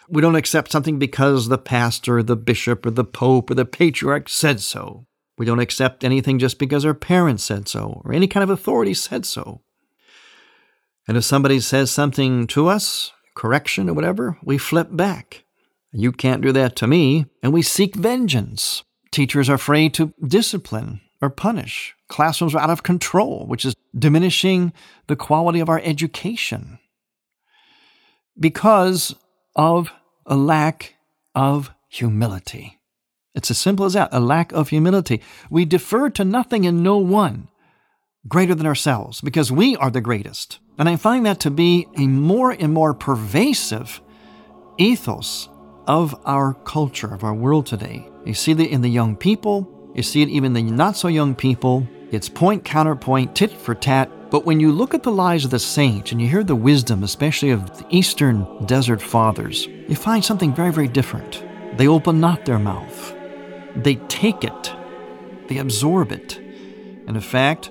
We 0.09 0.21
don't 0.21 0.35
accept 0.35 0.73
something 0.73 0.99
because 0.99 1.47
the 1.47 1.57
pastor, 1.57 2.17
or 2.17 2.23
the 2.23 2.35
bishop, 2.35 2.85
or 2.85 2.91
the 2.91 3.05
pope, 3.05 3.49
or 3.49 3.53
the 3.55 3.63
patriarch 3.63 4.27
said 4.27 4.59
so. 4.59 5.07
We 5.37 5.45
don't 5.45 5.59
accept 5.59 6.03
anything 6.03 6.37
just 6.37 6.59
because 6.59 6.83
our 6.83 6.93
parents 6.93 7.45
said 7.45 7.69
so, 7.69 8.01
or 8.03 8.11
any 8.11 8.27
kind 8.27 8.43
of 8.43 8.49
authority 8.49 8.93
said 8.93 9.25
so. 9.25 9.61
And 11.07 11.15
if 11.15 11.23
somebody 11.23 11.61
says 11.61 11.91
something 11.91 12.45
to 12.47 12.67
us, 12.67 13.13
correction 13.35 13.89
or 13.89 13.93
whatever, 13.93 14.37
we 14.43 14.57
flip 14.57 14.89
back. 14.91 15.44
You 15.97 16.11
can't 16.11 16.41
do 16.41 16.51
that 16.51 16.75
to 16.77 16.87
me. 16.87 17.25
And 17.41 17.53
we 17.53 17.61
seek 17.61 17.95
vengeance. 17.95 18.83
Teachers 19.11 19.49
are 19.49 19.55
afraid 19.55 19.93
to 19.93 20.13
discipline 20.21 20.99
or 21.21 21.29
punish. 21.29 21.95
Classrooms 22.09 22.53
are 22.53 22.61
out 22.61 22.69
of 22.69 22.83
control, 22.83 23.45
which 23.47 23.63
is 23.63 23.75
diminishing 23.97 24.73
the 25.07 25.15
quality 25.15 25.61
of 25.61 25.69
our 25.69 25.79
education 25.83 26.79
because 28.37 29.15
of 29.55 29.89
a 30.25 30.35
lack 30.35 30.95
of 31.33 31.71
humility. 31.87 32.77
It's 33.33 33.49
as 33.49 33.57
simple 33.57 33.85
as 33.85 33.93
that 33.93 34.09
a 34.11 34.19
lack 34.19 34.51
of 34.51 34.69
humility. 34.69 35.21
We 35.49 35.63
defer 35.63 36.09
to 36.09 36.25
nothing 36.25 36.65
and 36.65 36.83
no 36.83 36.97
one 36.97 37.47
greater 38.27 38.53
than 38.53 38.65
ourselves 38.65 39.21
because 39.21 39.49
we 39.49 39.77
are 39.77 39.89
the 39.89 40.01
greatest. 40.01 40.59
And 40.77 40.89
I 40.89 40.97
find 40.97 41.25
that 41.25 41.39
to 41.41 41.51
be 41.51 41.87
a 41.97 42.07
more 42.07 42.51
and 42.51 42.73
more 42.73 42.93
pervasive 42.93 44.01
ethos 44.77 45.47
of 45.87 46.15
our 46.25 46.53
culture, 46.65 47.13
of 47.13 47.23
our 47.23 47.33
world 47.33 47.65
today. 47.65 48.07
You 48.25 48.33
see 48.33 48.51
it 48.51 48.59
in 48.59 48.81
the 48.81 48.89
young 48.89 49.15
people, 49.15 49.91
you 49.93 50.03
see 50.03 50.21
it 50.21 50.29
even 50.29 50.55
in 50.55 50.65
the 50.65 50.71
not 50.71 50.97
so 50.97 51.07
young 51.07 51.35
people. 51.35 51.87
It's 52.11 52.29
point, 52.29 52.63
counterpoint, 52.63 53.35
tit 53.35 53.51
for 53.51 53.73
tat. 53.73 54.11
But 54.29 54.45
when 54.45 54.59
you 54.59 54.71
look 54.71 54.93
at 54.93 55.03
the 55.03 55.11
lives 55.11 55.45
of 55.45 55.51
the 55.51 55.59
saints 55.59 56.11
and 56.11 56.21
you 56.21 56.27
hear 56.27 56.43
the 56.43 56.55
wisdom, 56.55 57.03
especially 57.03 57.51
of 57.51 57.77
the 57.77 57.85
Eastern 57.89 58.65
desert 58.65 59.01
fathers, 59.01 59.67
you 59.87 59.95
find 59.95 60.23
something 60.23 60.53
very, 60.53 60.71
very 60.71 60.87
different. 60.87 61.43
They 61.77 61.87
open 61.87 62.19
not 62.19 62.45
their 62.45 62.59
mouth, 62.59 63.15
they 63.75 63.95
take 63.95 64.43
it, 64.43 64.73
they 65.47 65.57
absorb 65.57 66.11
it. 66.11 66.37
And 67.07 67.15
in 67.15 67.21
fact, 67.21 67.69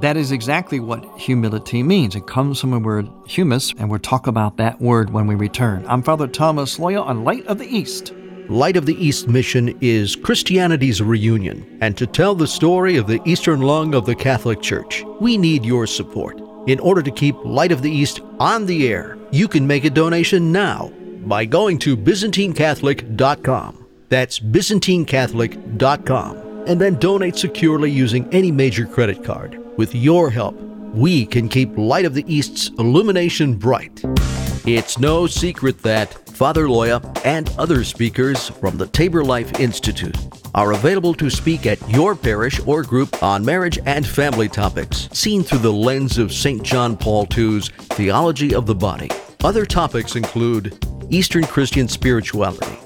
that 0.00 0.16
is 0.16 0.32
exactly 0.32 0.80
what 0.80 1.04
humility 1.18 1.82
means. 1.82 2.16
It 2.16 2.26
comes 2.26 2.60
from 2.60 2.72
the 2.72 2.78
word 2.78 3.08
humus, 3.26 3.72
and 3.78 3.88
we'll 3.88 4.00
talk 4.00 4.26
about 4.26 4.56
that 4.56 4.80
word 4.80 5.10
when 5.10 5.26
we 5.26 5.34
return. 5.34 5.84
I'm 5.86 6.02
Father 6.02 6.26
Thomas 6.26 6.78
Loya 6.78 7.04
on 7.04 7.24
Light 7.24 7.46
of 7.46 7.58
the 7.58 7.66
East. 7.66 8.12
Light 8.48 8.76
of 8.76 8.86
the 8.86 8.96
East 9.02 9.28
mission 9.28 9.78
is 9.80 10.16
Christianity's 10.16 11.00
reunion, 11.00 11.78
and 11.80 11.96
to 11.96 12.06
tell 12.06 12.34
the 12.34 12.46
story 12.46 12.96
of 12.96 13.06
the 13.06 13.22
Eastern 13.24 13.62
lung 13.62 13.94
of 13.94 14.04
the 14.04 14.14
Catholic 14.14 14.60
Church, 14.60 15.02
we 15.20 15.38
need 15.38 15.64
your 15.64 15.86
support. 15.86 16.40
In 16.66 16.78
order 16.80 17.00
to 17.00 17.10
keep 17.10 17.36
Light 17.44 17.72
of 17.72 17.80
the 17.80 17.90
East 17.90 18.20
on 18.38 18.66
the 18.66 18.88
air, 18.88 19.16
you 19.30 19.48
can 19.48 19.66
make 19.66 19.84
a 19.84 19.90
donation 19.90 20.52
now 20.52 20.92
by 21.26 21.46
going 21.46 21.78
to 21.78 21.96
ByzantineCatholic.com. 21.96 23.86
That's 24.10 24.38
ByzantineCatholic.com, 24.40 26.36
and 26.66 26.80
then 26.80 26.96
donate 26.96 27.36
securely 27.36 27.90
using 27.90 28.28
any 28.32 28.50
major 28.52 28.86
credit 28.86 29.24
card. 29.24 29.63
With 29.76 29.92
your 29.92 30.30
help, 30.30 30.54
we 30.94 31.26
can 31.26 31.48
keep 31.48 31.76
Light 31.76 32.04
of 32.04 32.14
the 32.14 32.24
East's 32.32 32.68
illumination 32.78 33.54
bright. 33.54 34.02
It's 34.64 35.00
no 35.00 35.26
secret 35.26 35.82
that 35.82 36.28
Father 36.28 36.66
Loya 36.66 37.02
and 37.24 37.52
other 37.58 37.82
speakers 37.82 38.48
from 38.48 38.78
the 38.78 38.86
Tabor 38.86 39.24
Life 39.24 39.58
Institute 39.58 40.16
are 40.54 40.72
available 40.72 41.12
to 41.14 41.28
speak 41.28 41.66
at 41.66 41.90
your 41.90 42.14
parish 42.14 42.60
or 42.66 42.84
group 42.84 43.20
on 43.20 43.44
marriage 43.44 43.80
and 43.84 44.06
family 44.06 44.48
topics, 44.48 45.08
seen 45.12 45.42
through 45.42 45.58
the 45.58 45.72
lens 45.72 46.18
of 46.18 46.32
St. 46.32 46.62
John 46.62 46.96
Paul 46.96 47.26
II's 47.36 47.68
Theology 47.68 48.54
of 48.54 48.66
the 48.66 48.76
Body. 48.76 49.10
Other 49.42 49.66
topics 49.66 50.14
include 50.14 50.78
Eastern 51.10 51.44
Christian 51.44 51.88
spirituality, 51.88 52.78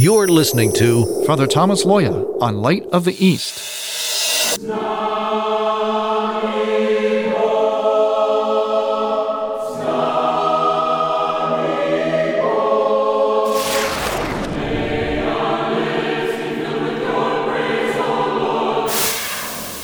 You're 0.00 0.28
listening 0.28 0.72
to 0.74 1.24
Father 1.24 1.48
Thomas 1.48 1.84
Loya 1.84 2.40
on 2.40 2.62
Light 2.62 2.86
of 2.92 3.04
the 3.04 3.16
East. 3.18 4.60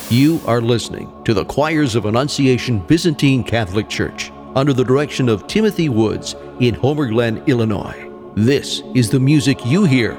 You 0.09 0.39
are 0.45 0.61
listening 0.61 1.11
to 1.25 1.33
the 1.33 1.43
choirs 1.43 1.95
of 1.95 2.05
Annunciation 2.05 2.79
Byzantine 2.79 3.43
Catholic 3.43 3.89
Church 3.89 4.31
under 4.55 4.71
the 4.71 4.85
direction 4.85 5.27
of 5.27 5.45
Timothy 5.47 5.89
Woods 5.89 6.37
in 6.61 6.73
Homer 6.73 7.07
Glen, 7.07 7.43
Illinois. 7.47 8.04
This 8.35 8.83
is 8.93 9.09
the 9.09 9.19
music 9.21 9.65
you 9.65 9.85
hear 9.85 10.17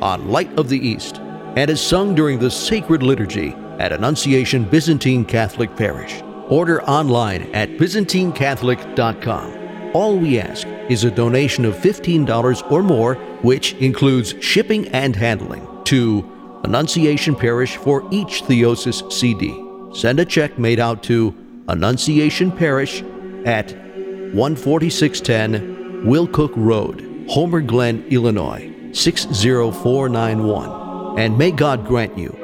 on 0.00 0.28
Light 0.28 0.56
of 0.56 0.68
the 0.68 0.78
East 0.78 1.16
and 1.56 1.68
is 1.68 1.80
sung 1.80 2.14
during 2.14 2.38
the 2.38 2.48
sacred 2.48 3.02
liturgy 3.02 3.56
at 3.80 3.90
Annunciation 3.90 4.62
Byzantine 4.62 5.24
Catholic 5.24 5.74
Parish. 5.74 6.22
Order 6.48 6.80
online 6.84 7.42
at 7.54 7.70
ByzantineCatholic.com. 7.70 9.90
All 9.94 10.16
we 10.16 10.38
ask 10.38 10.64
is 10.88 11.02
a 11.02 11.10
donation 11.10 11.64
of 11.64 11.74
$15 11.74 12.70
or 12.70 12.84
more, 12.84 13.16
which 13.42 13.72
includes 13.74 14.36
shipping 14.40 14.86
and 14.90 15.16
handling, 15.16 15.66
to 15.86 16.24
Annunciation 16.62 17.34
Parish 17.34 17.78
for 17.78 18.06
each 18.12 18.44
Theosis 18.44 19.12
CD. 19.12 19.60
Send 19.92 20.20
a 20.20 20.24
check 20.24 20.56
made 20.56 20.78
out 20.78 21.02
to 21.02 21.34
Annunciation 21.66 22.52
Parish 22.52 23.02
at 23.44 23.72
14610 23.72 26.04
Willcook 26.04 26.52
Road, 26.54 27.15
Homer 27.28 27.60
Glen, 27.60 28.06
Illinois 28.10 28.72
60491. 28.92 31.18
And 31.18 31.36
may 31.36 31.50
God 31.50 31.86
grant 31.86 32.16
you. 32.18 32.36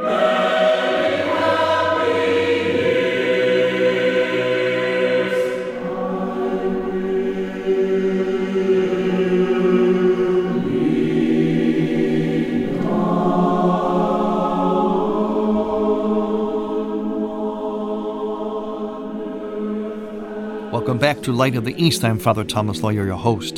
Welcome 20.72 20.98
back 20.98 21.22
to 21.22 21.32
Light 21.32 21.54
of 21.54 21.64
the 21.64 21.80
East. 21.82 22.02
I'm 22.02 22.18
Father 22.18 22.42
Thomas 22.42 22.80
Loya, 22.80 22.94
your 22.94 23.12
host. 23.12 23.51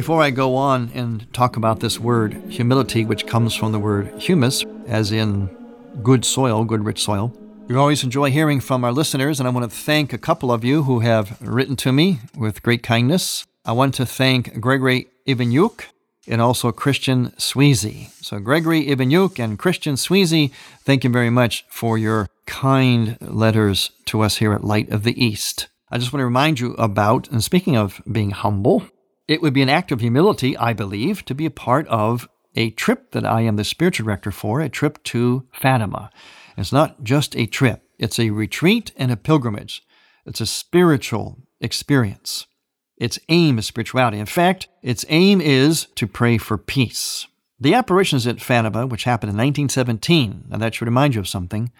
Before 0.00 0.22
I 0.22 0.30
go 0.30 0.56
on 0.56 0.90
and 0.94 1.30
talk 1.34 1.58
about 1.58 1.80
this 1.80 2.00
word 2.00 2.32
humility, 2.48 3.04
which 3.04 3.26
comes 3.26 3.54
from 3.54 3.72
the 3.72 3.78
word 3.78 4.10
humus, 4.18 4.64
as 4.86 5.12
in 5.12 5.54
good 6.02 6.24
soil, 6.24 6.64
good 6.64 6.86
rich 6.86 7.02
soil, 7.02 7.36
we 7.68 7.76
always 7.76 8.02
enjoy 8.02 8.30
hearing 8.30 8.60
from 8.60 8.82
our 8.82 8.92
listeners, 8.92 9.38
and 9.38 9.46
I 9.46 9.52
want 9.52 9.70
to 9.70 9.76
thank 9.76 10.14
a 10.14 10.18
couple 10.18 10.50
of 10.50 10.64
you 10.64 10.84
who 10.84 11.00
have 11.00 11.38
written 11.42 11.76
to 11.76 11.92
me 11.92 12.20
with 12.34 12.62
great 12.62 12.82
kindness. 12.82 13.44
I 13.66 13.72
want 13.72 13.92
to 13.96 14.06
thank 14.06 14.58
Gregory 14.58 15.08
Ivanuk 15.28 15.84
and 16.26 16.40
also 16.40 16.72
Christian 16.72 17.32
Sweezy. 17.32 18.08
So, 18.24 18.38
Gregory 18.38 18.86
Ivanuk 18.86 19.38
and 19.38 19.58
Christian 19.58 19.96
Sweezy, 19.96 20.50
thank 20.82 21.04
you 21.04 21.10
very 21.10 21.28
much 21.28 21.66
for 21.68 21.98
your 21.98 22.26
kind 22.46 23.18
letters 23.20 23.90
to 24.06 24.22
us 24.22 24.38
here 24.38 24.54
at 24.54 24.64
Light 24.64 24.88
of 24.88 25.02
the 25.02 25.22
East. 25.22 25.68
I 25.90 25.98
just 25.98 26.10
want 26.10 26.22
to 26.22 26.24
remind 26.24 26.58
you 26.58 26.72
about, 26.78 27.28
and 27.30 27.44
speaking 27.44 27.76
of 27.76 28.00
being 28.10 28.30
humble, 28.30 28.86
it 29.30 29.40
would 29.40 29.54
be 29.54 29.62
an 29.62 29.68
act 29.68 29.92
of 29.92 30.00
humility, 30.00 30.56
I 30.56 30.72
believe, 30.72 31.24
to 31.26 31.36
be 31.36 31.46
a 31.46 31.50
part 31.50 31.86
of 31.86 32.28
a 32.56 32.70
trip 32.70 33.12
that 33.12 33.24
I 33.24 33.42
am 33.42 33.54
the 33.54 33.62
spiritual 33.62 34.06
director 34.06 34.32
for, 34.32 34.60
a 34.60 34.68
trip 34.68 35.00
to 35.04 35.46
Fatima. 35.52 36.10
It's 36.56 36.72
not 36.72 37.04
just 37.04 37.36
a 37.36 37.46
trip, 37.46 37.84
it's 37.96 38.18
a 38.18 38.30
retreat 38.30 38.90
and 38.96 39.12
a 39.12 39.16
pilgrimage. 39.16 39.84
It's 40.26 40.40
a 40.40 40.46
spiritual 40.46 41.38
experience. 41.60 42.48
Its 42.96 43.20
aim 43.28 43.58
is 43.58 43.66
spirituality. 43.66 44.18
In 44.18 44.26
fact, 44.26 44.66
its 44.82 45.04
aim 45.08 45.40
is 45.40 45.86
to 45.94 46.08
pray 46.08 46.36
for 46.36 46.58
peace. 46.58 47.28
The 47.60 47.74
apparitions 47.74 48.26
at 48.26 48.40
Fatima, 48.40 48.86
which 48.86 49.04
happened 49.04 49.30
in 49.30 49.36
1917, 49.36 50.48
and 50.50 50.60
that 50.60 50.74
should 50.74 50.88
remind 50.88 51.14
you 51.14 51.20
of 51.20 51.28
something, 51.28 51.70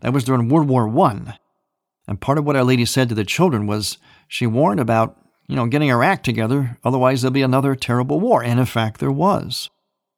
that 0.00 0.14
was 0.14 0.24
during 0.24 0.48
World 0.48 0.68
War 0.68 0.88
I. 1.06 1.38
And 2.08 2.20
part 2.20 2.38
of 2.38 2.46
what 2.46 2.56
Our 2.56 2.64
Lady 2.64 2.86
said 2.86 3.10
to 3.10 3.14
the 3.14 3.24
children 3.24 3.66
was 3.66 3.98
she 4.26 4.46
warned 4.46 4.80
about, 4.80 5.18
you 5.46 5.56
know, 5.56 5.66
getting 5.66 5.90
our 5.90 6.02
act 6.02 6.24
together, 6.24 6.78
otherwise 6.84 7.22
there'll 7.22 7.32
be 7.32 7.42
another 7.42 7.74
terrible 7.74 8.20
war. 8.20 8.42
And 8.42 8.58
in 8.58 8.66
fact, 8.66 9.00
there 9.00 9.12
was. 9.12 9.70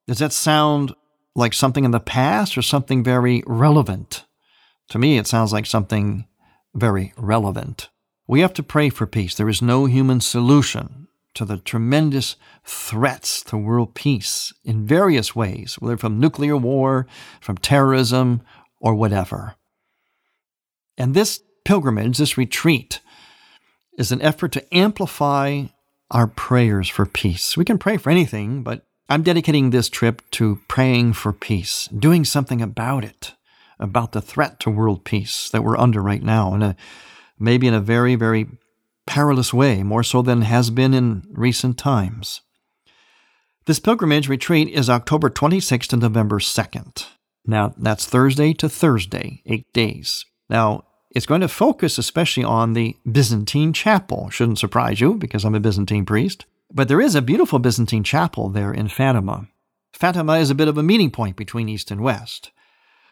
Does 0.07 0.19
that 0.19 0.33
sound 0.33 0.93
like 1.35 1.53
something 1.53 1.83
in 1.83 1.91
the 1.91 1.99
past 1.99 2.57
or 2.57 2.61
something 2.61 3.03
very 3.03 3.43
relevant? 3.45 4.25
To 4.89 4.99
me, 4.99 5.17
it 5.17 5.27
sounds 5.27 5.51
like 5.51 5.65
something 5.65 6.25
very 6.73 7.13
relevant. 7.17 7.89
We 8.27 8.41
have 8.41 8.53
to 8.53 8.63
pray 8.63 8.89
for 8.89 9.05
peace. 9.05 9.35
There 9.35 9.49
is 9.49 9.61
no 9.61 9.85
human 9.85 10.21
solution 10.21 11.07
to 11.33 11.45
the 11.45 11.57
tremendous 11.57 12.35
threats 12.63 13.43
to 13.43 13.57
world 13.57 13.93
peace 13.93 14.53
in 14.63 14.87
various 14.87 15.35
ways, 15.35 15.75
whether 15.75 15.97
from 15.97 16.19
nuclear 16.19 16.57
war, 16.57 17.05
from 17.39 17.57
terrorism, 17.57 18.41
or 18.79 18.95
whatever. 18.95 19.55
And 20.97 21.13
this 21.13 21.41
pilgrimage, 21.63 22.17
this 22.17 22.37
retreat, 22.37 23.01
is 23.97 24.11
an 24.11 24.21
effort 24.21 24.51
to 24.53 24.75
amplify 24.75 25.63
our 26.11 26.27
prayers 26.27 26.87
for 26.87 27.05
peace. 27.05 27.57
We 27.57 27.65
can 27.65 27.77
pray 27.77 27.97
for 27.97 28.09
anything, 28.09 28.63
but 28.63 28.83
I'm 29.09 29.23
dedicating 29.23 29.69
this 29.69 29.89
trip 29.89 30.21
to 30.31 30.59
praying 30.67 31.13
for 31.13 31.33
peace, 31.33 31.87
doing 31.87 32.23
something 32.23 32.61
about 32.61 33.03
it, 33.03 33.33
about 33.79 34.11
the 34.11 34.21
threat 34.21 34.59
to 34.61 34.69
world 34.69 35.03
peace 35.03 35.49
that 35.49 35.63
we're 35.63 35.77
under 35.77 36.01
right 36.01 36.23
now, 36.23 36.53
in 36.53 36.61
a, 36.61 36.75
maybe 37.39 37.67
in 37.67 37.73
a 37.73 37.81
very, 37.81 38.15
very 38.15 38.47
perilous 39.05 39.53
way, 39.53 39.83
more 39.83 40.03
so 40.03 40.21
than 40.21 40.41
has 40.43 40.69
been 40.69 40.93
in 40.93 41.23
recent 41.31 41.77
times. 41.77 42.41
This 43.65 43.79
pilgrimage 43.79 44.29
retreat 44.29 44.69
is 44.69 44.89
October 44.89 45.29
26th 45.29 45.87
to 45.87 45.97
November 45.97 46.39
2nd. 46.39 47.05
Now, 47.45 47.73
that's 47.77 48.05
Thursday 48.05 48.53
to 48.53 48.69
Thursday, 48.69 49.41
eight 49.45 49.71
days. 49.73 50.25
Now, 50.49 50.83
it's 51.17 51.25
going 51.25 51.41
to 51.41 51.47
focus 51.47 51.97
especially 51.97 52.43
on 52.43 52.73
the 52.73 52.95
Byzantine 53.11 53.73
chapel. 53.73 54.29
Shouldn't 54.29 54.59
surprise 54.59 55.01
you 55.01 55.15
because 55.15 55.43
I'm 55.43 55.55
a 55.55 55.59
Byzantine 55.59 56.05
priest. 56.05 56.45
But 56.71 56.87
there 56.87 57.01
is 57.01 57.15
a 57.15 57.23
beautiful 57.23 57.57
Byzantine 57.57 58.03
chapel 58.03 58.49
there 58.49 58.71
in 58.71 58.87
Fatima. 58.87 59.47
Fatima 59.91 60.37
is 60.37 60.51
a 60.51 60.55
bit 60.55 60.67
of 60.67 60.77
a 60.77 60.83
meeting 60.83 61.09
point 61.09 61.35
between 61.35 61.69
East 61.69 61.89
and 61.89 62.01
West. 62.01 62.51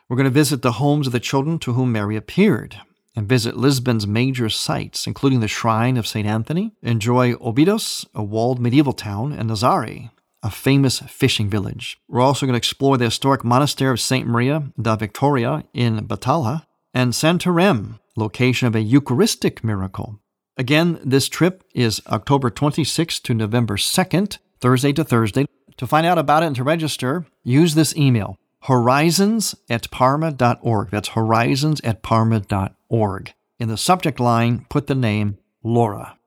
We're 0.08 0.18
going 0.18 0.26
to 0.26 0.30
visit 0.30 0.62
the 0.62 0.74
homes 0.74 1.08
of 1.08 1.14
the 1.14 1.20
children 1.20 1.58
to 1.60 1.74
whom 1.74 1.92
Mary 1.92 2.16
appeared 2.16 2.80
and 3.16 3.28
visit 3.28 3.58
Lisbon's 3.58 4.06
major 4.06 4.50
sites, 4.50 5.08
including 5.08 5.40
the 5.40 5.48
Shrine 5.48 5.98
of 5.98 6.06
St. 6.06 6.28
Anthony, 6.28 6.74
enjoy 6.84 7.34
Óbidos, 7.34 8.06
a 8.14 8.22
walled 8.22 8.60
medieval 8.60 8.94
town, 8.94 9.32
and 9.32 9.50
Nazare, 9.50 10.12
a 10.44 10.52
famous 10.52 11.00
fishing 11.00 11.50
village. 11.50 11.98
We're 12.08 12.22
also 12.22 12.46
going 12.46 12.54
to 12.54 12.58
explore 12.58 12.98
the 12.98 13.06
historic 13.06 13.44
monastery 13.44 13.92
of 13.92 14.00
St. 14.00 14.28
Maria 14.28 14.72
da 14.80 14.96
Victoria 14.96 15.64
in 15.74 16.08
Batalha, 16.08 16.68
and 16.96 17.12
Santarém, 17.12 18.00
location 18.16 18.68
of 18.68 18.76
a 18.76 18.82
Eucharistic 18.82 19.64
miracle. 19.64 20.18
Again, 20.58 20.98
this 21.04 21.28
trip 21.28 21.66
is 21.76 22.02
October 22.08 22.50
26th 22.50 23.22
to 23.24 23.34
November 23.34 23.76
2nd, 23.76 24.38
Thursday 24.62 24.94
to 24.94 25.04
Thursday. 25.04 25.46
To 25.76 25.86
find 25.86 26.08
out 26.08 26.18
about 26.18 26.42
it 26.42 26.48
and 26.48 26.56
to 26.56 26.64
register, 26.64 27.26
use 27.44 27.76
this 27.76 27.96
email 27.98 28.38
horizons 28.62 29.54
at 29.70 29.92
parma.org. 29.92 30.90
That's 30.90 31.10
horizons 31.10 31.82
at 31.82 32.02
parma.org. 32.02 33.34
In 33.60 33.68
the 33.68 33.78
subject 33.78 34.20
line, 34.20 34.66
put 34.70 34.88
the 34.88 34.96
name 34.96 35.38
Laura. 35.64 36.18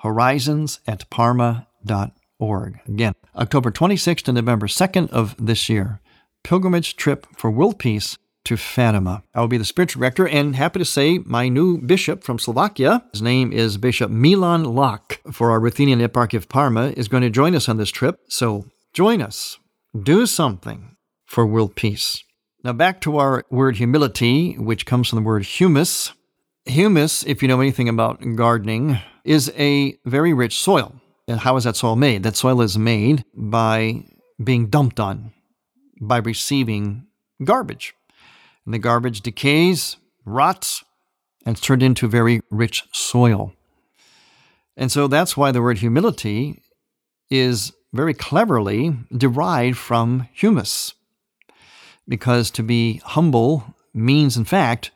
Horizons 0.00 0.80
at 0.86 1.08
parma.org. 1.08 2.80
Again, 2.86 3.14
October 3.36 3.70
26th 3.70 4.22
to 4.22 4.32
November 4.32 4.66
2nd 4.66 5.08
of 5.10 5.36
this 5.38 5.68
year. 5.68 6.00
Pilgrimage 6.42 6.96
trip 6.96 7.26
for 7.34 7.50
world 7.50 7.78
peace 7.78 8.18
to 8.46 8.56
Fatima. 8.56 9.22
I 9.34 9.40
will 9.40 9.48
be 9.48 9.58
the 9.58 9.64
spiritual 9.64 10.00
director 10.00 10.26
and 10.26 10.54
happy 10.54 10.78
to 10.78 10.84
say 10.84 11.18
my 11.18 11.48
new 11.48 11.78
bishop 11.78 12.22
from 12.22 12.38
Slovakia, 12.38 13.04
his 13.12 13.20
name 13.20 13.52
is 13.52 13.76
Bishop 13.76 14.08
Milan 14.10 14.64
Lach 14.64 15.18
for 15.32 15.50
our 15.50 15.58
Ruthenian 15.58 16.00
Eparchy 16.00 16.34
of 16.34 16.48
Parma, 16.48 16.92
is 16.96 17.08
going 17.08 17.24
to 17.24 17.30
join 17.30 17.56
us 17.56 17.68
on 17.68 17.76
this 17.76 17.90
trip. 17.90 18.20
So 18.28 18.66
join 18.92 19.20
us. 19.20 19.58
Do 20.00 20.26
something 20.26 20.96
for 21.24 21.44
world 21.44 21.74
peace. 21.74 22.22
Now 22.62 22.72
back 22.72 23.00
to 23.00 23.18
our 23.18 23.44
word 23.50 23.76
humility, 23.76 24.54
which 24.54 24.86
comes 24.86 25.08
from 25.08 25.16
the 25.16 25.26
word 25.26 25.44
humus. 25.44 26.12
Humus, 26.66 27.24
if 27.24 27.42
you 27.42 27.48
know 27.48 27.60
anything 27.60 27.88
about 27.88 28.22
gardening, 28.36 29.00
is 29.24 29.52
a 29.56 29.96
very 30.04 30.32
rich 30.32 30.60
soil. 30.60 30.94
And 31.26 31.40
how 31.40 31.56
is 31.56 31.64
that 31.64 31.74
soil 31.74 31.96
made? 31.96 32.22
That 32.22 32.36
soil 32.36 32.62
is 32.62 32.78
made 32.78 33.24
by 33.34 34.04
being 34.42 34.68
dumped 34.68 35.00
on, 35.00 35.32
by 36.00 36.18
receiving 36.18 37.06
garbage 37.42 37.92
and 38.66 38.74
the 38.74 38.78
garbage 38.78 39.22
decays, 39.22 39.96
rots, 40.26 40.84
and 41.46 41.56
it's 41.56 41.64
turned 41.64 41.82
into 41.82 42.08
very 42.08 42.40
rich 42.50 42.84
soil. 42.92 43.52
And 44.76 44.92
so 44.92 45.06
that's 45.06 45.36
why 45.36 45.52
the 45.52 45.62
word 45.62 45.78
humility 45.78 46.62
is 47.30 47.72
very 47.94 48.12
cleverly 48.12 48.94
derived 49.16 49.78
from 49.78 50.28
humus, 50.34 50.92
because 52.06 52.50
to 52.50 52.62
be 52.62 53.00
humble 53.04 53.74
means, 53.94 54.36
in 54.36 54.44
fact, 54.44 54.90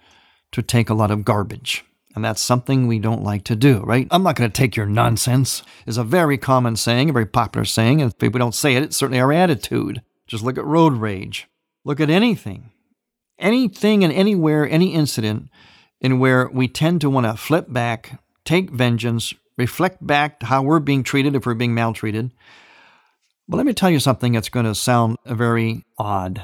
to 0.53 0.61
take 0.61 0.91
a 0.91 0.95
lot 0.95 1.11
of 1.11 1.25
garbage. 1.25 1.85
And 2.17 2.25
that's 2.25 2.41
something 2.41 2.89
we 2.89 2.99
don't 2.99 3.23
like 3.23 3.45
to 3.45 3.55
do, 3.55 3.79
right? 3.81 4.09
I'm 4.11 4.25
not 4.25 4.35
going 4.35 4.51
to 4.51 4.61
take 4.61 4.75
your 4.75 4.87
nonsense, 4.87 5.63
is 5.87 5.97
a 5.97 6.03
very 6.03 6.37
common 6.37 6.75
saying, 6.75 7.09
a 7.09 7.13
very 7.13 7.25
popular 7.25 7.65
saying. 7.65 8.03
And 8.03 8.11
if 8.11 8.19
people 8.19 8.41
don't 8.41 8.55
say 8.55 8.75
it, 8.75 8.83
it's 8.83 8.97
certainly 8.97 9.21
our 9.21 9.33
attitude. 9.33 10.03
Just 10.27 10.43
look 10.43 10.59
at 10.59 10.65
road 10.65 10.95
rage. 10.95 11.47
Look 11.85 12.01
at 12.01 12.11
anything 12.11 12.70
anything 13.41 14.05
and 14.05 14.13
anywhere, 14.13 14.69
any 14.69 14.95
incident 14.95 15.49
in 16.01 16.19
where 16.19 16.49
we 16.49 16.69
tend 16.69 17.01
to 17.01 17.11
want 17.11 17.27
to 17.27 17.37
flip 17.37 17.67
back, 17.73 18.23
take 18.45 18.71
vengeance, 18.71 19.35
reflect 19.57 20.05
back 20.07 20.43
how 20.43 20.63
we're 20.63 20.81
being 20.81 21.03
treated 21.03 21.35
if 21.35 21.45
we're 21.47 21.55
being 21.55 21.75
maltreated. 21.75 22.31
But 23.49 23.57
let 23.57 23.67
me 23.67 23.75
tell 23.75 23.91
you 23.91 24.01
something 24.01 24.33
that's 24.33 24.49
going 24.49 24.67
to 24.67 24.75
sound 24.75 25.17
very 25.27 25.85
odd. 25.99 26.43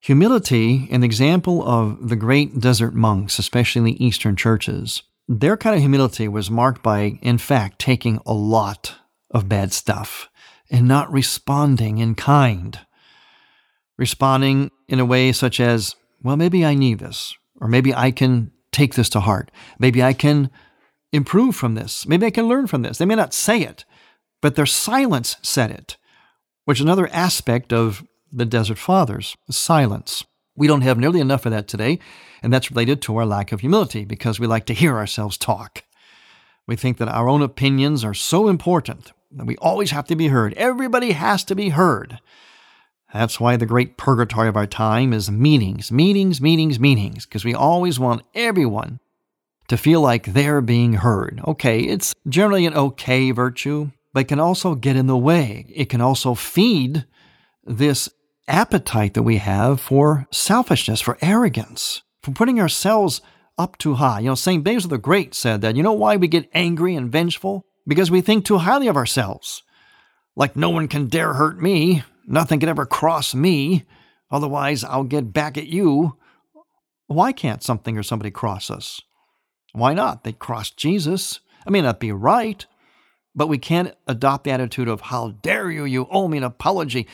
Humility, 0.00 0.88
an 0.92 1.02
example 1.02 1.66
of 1.66 2.08
the 2.08 2.16
great 2.16 2.60
desert 2.60 2.94
monks, 2.94 3.38
especially 3.38 3.80
in 3.80 3.84
the 3.86 4.04
Eastern 4.04 4.36
churches, 4.36 5.02
their 5.26 5.56
kind 5.56 5.74
of 5.74 5.80
humility 5.80 6.28
was 6.28 6.50
marked 6.50 6.82
by, 6.82 7.18
in 7.22 7.38
fact, 7.38 7.80
taking 7.80 8.20
a 8.24 8.32
lot 8.32 8.94
of 9.30 9.48
bad 9.48 9.72
stuff 9.72 10.28
and 10.70 10.86
not 10.86 11.10
responding 11.12 11.98
in 11.98 12.14
kind. 12.14 12.78
Responding 13.98 14.70
in 14.88 15.00
a 15.00 15.04
way 15.04 15.32
such 15.32 15.58
as, 15.58 15.96
well, 16.22 16.36
maybe 16.36 16.64
I 16.64 16.74
need 16.74 16.98
this, 16.98 17.34
or 17.60 17.68
maybe 17.68 17.94
I 17.94 18.10
can 18.10 18.50
take 18.72 18.94
this 18.94 19.08
to 19.10 19.20
heart. 19.20 19.50
Maybe 19.78 20.02
I 20.02 20.12
can 20.12 20.50
improve 21.12 21.56
from 21.56 21.74
this. 21.74 22.06
Maybe 22.06 22.26
I 22.26 22.30
can 22.30 22.48
learn 22.48 22.66
from 22.66 22.82
this. 22.82 22.98
They 22.98 23.04
may 23.06 23.14
not 23.14 23.34
say 23.34 23.60
it, 23.62 23.84
but 24.40 24.54
their 24.54 24.66
silence 24.66 25.36
said 25.42 25.70
it, 25.70 25.96
which 26.64 26.78
is 26.78 26.84
another 26.84 27.08
aspect 27.12 27.72
of 27.72 28.04
the 28.32 28.44
Desert 28.44 28.78
Fathers 28.78 29.36
silence. 29.50 30.24
We 30.56 30.66
don't 30.66 30.82
have 30.82 30.98
nearly 30.98 31.20
enough 31.20 31.46
of 31.46 31.52
that 31.52 31.68
today, 31.68 31.98
and 32.42 32.52
that's 32.52 32.70
related 32.70 33.02
to 33.02 33.16
our 33.16 33.26
lack 33.26 33.52
of 33.52 33.60
humility 33.60 34.04
because 34.04 34.40
we 34.40 34.46
like 34.46 34.66
to 34.66 34.74
hear 34.74 34.96
ourselves 34.96 35.36
talk. 35.36 35.84
We 36.66 36.76
think 36.76 36.98
that 36.98 37.08
our 37.08 37.28
own 37.28 37.42
opinions 37.42 38.04
are 38.04 38.14
so 38.14 38.48
important 38.48 39.12
that 39.30 39.46
we 39.46 39.56
always 39.58 39.90
have 39.90 40.06
to 40.06 40.16
be 40.16 40.28
heard. 40.28 40.54
Everybody 40.54 41.12
has 41.12 41.44
to 41.44 41.54
be 41.54 41.70
heard. 41.70 42.20
That's 43.16 43.40
why 43.40 43.56
the 43.56 43.66
great 43.66 43.96
purgatory 43.96 44.48
of 44.48 44.56
our 44.56 44.66
time 44.66 45.12
is 45.12 45.30
meetings, 45.30 45.90
meetings, 45.90 46.40
meetings, 46.40 46.78
meetings, 46.78 47.26
because 47.26 47.44
we 47.44 47.54
always 47.54 47.98
want 47.98 48.22
everyone 48.34 49.00
to 49.68 49.76
feel 49.76 50.00
like 50.00 50.26
they're 50.26 50.60
being 50.60 50.94
heard. 50.94 51.40
Okay, 51.46 51.80
it's 51.80 52.14
generally 52.28 52.66
an 52.66 52.74
okay 52.74 53.30
virtue, 53.30 53.90
but 54.12 54.20
it 54.20 54.28
can 54.28 54.40
also 54.40 54.74
get 54.74 54.96
in 54.96 55.06
the 55.06 55.16
way. 55.16 55.66
It 55.74 55.88
can 55.88 56.00
also 56.00 56.34
feed 56.34 57.04
this 57.64 58.08
appetite 58.48 59.14
that 59.14 59.24
we 59.24 59.38
have 59.38 59.80
for 59.80 60.26
selfishness, 60.30 61.00
for 61.00 61.18
arrogance, 61.20 62.02
for 62.22 62.30
putting 62.30 62.60
ourselves 62.60 63.20
up 63.58 63.76
too 63.78 63.94
high. 63.94 64.20
You 64.20 64.28
know, 64.28 64.34
St. 64.34 64.62
Basil 64.62 64.90
the 64.90 64.98
Great 64.98 65.34
said 65.34 65.62
that, 65.62 65.76
you 65.76 65.82
know 65.82 65.92
why 65.92 66.16
we 66.16 66.28
get 66.28 66.48
angry 66.54 66.94
and 66.94 67.10
vengeful? 67.10 67.64
Because 67.86 68.10
we 68.10 68.20
think 68.20 68.44
too 68.44 68.58
highly 68.58 68.88
of 68.88 68.96
ourselves. 68.96 69.62
Like 70.36 70.54
no 70.54 70.70
one 70.70 70.86
can 70.86 71.06
dare 71.06 71.34
hurt 71.34 71.60
me, 71.60 72.04
nothing 72.26 72.60
can 72.60 72.68
ever 72.68 72.86
cross 72.86 73.34
me, 73.34 73.84
otherwise 74.30 74.84
I'll 74.84 75.04
get 75.04 75.32
back 75.32 75.56
at 75.56 75.66
you. 75.66 76.16
Why 77.06 77.32
can't 77.32 77.62
something 77.62 77.96
or 77.96 78.02
somebody 78.02 78.30
cross 78.30 78.70
us? 78.70 79.00
Why 79.72 79.94
not? 79.94 80.24
They 80.24 80.32
crossed 80.32 80.76
Jesus. 80.76 81.40
I 81.66 81.70
may 81.70 81.82
not 81.82 82.00
be 82.00 82.12
right, 82.12 82.64
but 83.34 83.48
we 83.48 83.58
can't 83.58 83.94
adopt 84.06 84.44
the 84.44 84.50
attitude 84.50 84.88
of, 84.88 85.02
How 85.02 85.30
dare 85.42 85.70
you? 85.70 85.84
You 85.84 86.08
owe 86.10 86.28
me 86.28 86.38
an 86.38 86.44
apology. 86.44 87.06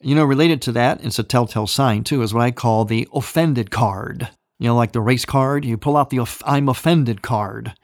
You 0.00 0.14
know, 0.14 0.24
related 0.24 0.62
to 0.62 0.72
that, 0.72 1.04
it's 1.04 1.18
a 1.18 1.22
telltale 1.22 1.66
sign 1.66 2.04
too, 2.04 2.22
is 2.22 2.32
what 2.32 2.42
I 2.42 2.50
call 2.50 2.84
the 2.84 3.06
offended 3.12 3.70
card. 3.70 4.30
You 4.58 4.68
know, 4.68 4.76
like 4.76 4.92
the 4.92 5.00
race 5.00 5.24
card, 5.24 5.64
you 5.64 5.76
pull 5.76 5.96
out 5.96 6.10
the 6.10 6.26
I'm 6.44 6.68
offended 6.68 7.22
card. 7.22 7.74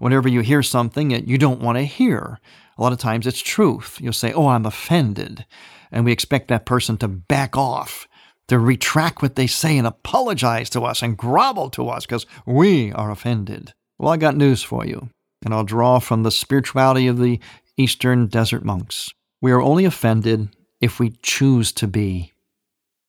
Whenever 0.00 0.28
you 0.28 0.40
hear 0.40 0.62
something 0.62 1.08
that 1.08 1.28
you 1.28 1.38
don't 1.38 1.60
want 1.60 1.76
to 1.78 1.84
hear, 1.84 2.40
a 2.76 2.82
lot 2.82 2.92
of 2.92 2.98
times 2.98 3.26
it's 3.26 3.40
truth. 3.40 3.98
You'll 4.00 4.12
say, 4.12 4.32
Oh, 4.32 4.48
I'm 4.48 4.66
offended. 4.66 5.44
And 5.92 6.04
we 6.04 6.12
expect 6.12 6.48
that 6.48 6.66
person 6.66 6.96
to 6.98 7.08
back 7.08 7.56
off, 7.56 8.06
to 8.48 8.58
retract 8.58 9.22
what 9.22 9.36
they 9.36 9.46
say 9.46 9.76
and 9.76 9.86
apologize 9.86 10.70
to 10.70 10.82
us 10.82 11.02
and 11.02 11.16
grovel 11.16 11.70
to 11.70 11.88
us 11.88 12.06
because 12.06 12.26
we 12.46 12.92
are 12.92 13.10
offended. 13.10 13.72
Well, 13.98 14.12
I 14.12 14.16
got 14.16 14.36
news 14.36 14.62
for 14.62 14.86
you, 14.86 15.10
and 15.44 15.52
I'll 15.52 15.64
draw 15.64 15.98
from 15.98 16.22
the 16.22 16.30
spirituality 16.30 17.06
of 17.06 17.18
the 17.18 17.40
Eastern 17.76 18.26
desert 18.26 18.64
monks. 18.64 19.10
We 19.40 19.52
are 19.52 19.60
only 19.60 19.84
offended 19.84 20.48
if 20.80 20.98
we 20.98 21.10
choose 21.22 21.72
to 21.72 21.86
be. 21.86 22.32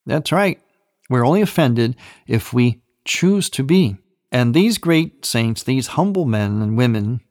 That's 0.06 0.32
right. 0.32 0.60
We're 1.10 1.26
only 1.26 1.42
offended 1.42 1.96
if 2.28 2.54
we 2.54 2.82
choose 3.06 3.50
to 3.52 3.64
be. 3.64 3.98
And 4.32 4.54
these 4.54 4.78
great 4.78 5.26
saints, 5.26 5.64
these 5.64 5.88
humble 5.88 6.26
men 6.26 6.62
and 6.62 6.78
women, 6.78 7.22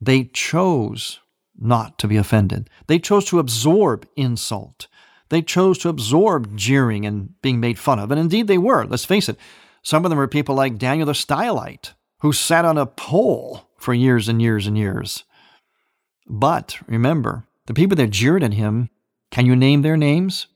they 0.00 0.24
chose 0.24 1.20
not 1.58 1.98
to 1.98 2.08
be 2.08 2.16
offended. 2.16 2.70
They 2.86 2.98
chose 2.98 3.24
to 3.26 3.38
absorb 3.38 4.06
insult. 4.16 4.86
They 5.28 5.42
chose 5.42 5.78
to 5.78 5.88
absorb 5.88 6.56
jeering 6.56 7.04
and 7.04 7.40
being 7.42 7.60
made 7.60 7.78
fun 7.78 7.98
of. 7.98 8.10
And 8.10 8.20
indeed 8.20 8.46
they 8.46 8.58
were. 8.58 8.84
Let's 8.84 9.04
face 9.04 9.28
it. 9.28 9.36
Some 9.82 10.04
of 10.04 10.10
them 10.10 10.18
were 10.18 10.28
people 10.28 10.54
like 10.54 10.78
Daniel 10.78 11.06
the 11.06 11.12
Stylite, 11.12 11.92
who 12.20 12.32
sat 12.32 12.64
on 12.64 12.78
a 12.78 12.86
pole 12.86 13.68
for 13.78 13.94
years 13.94 14.28
and 14.28 14.40
years 14.40 14.66
and 14.66 14.76
years. 14.76 15.24
But 16.26 16.78
remember, 16.86 17.46
the 17.66 17.74
people 17.74 17.96
that 17.96 18.10
jeered 18.10 18.42
at 18.42 18.54
him 18.54 18.90
can 19.30 19.46
you 19.46 19.56
name 19.56 19.82
their 19.82 19.96
names? 19.96 20.46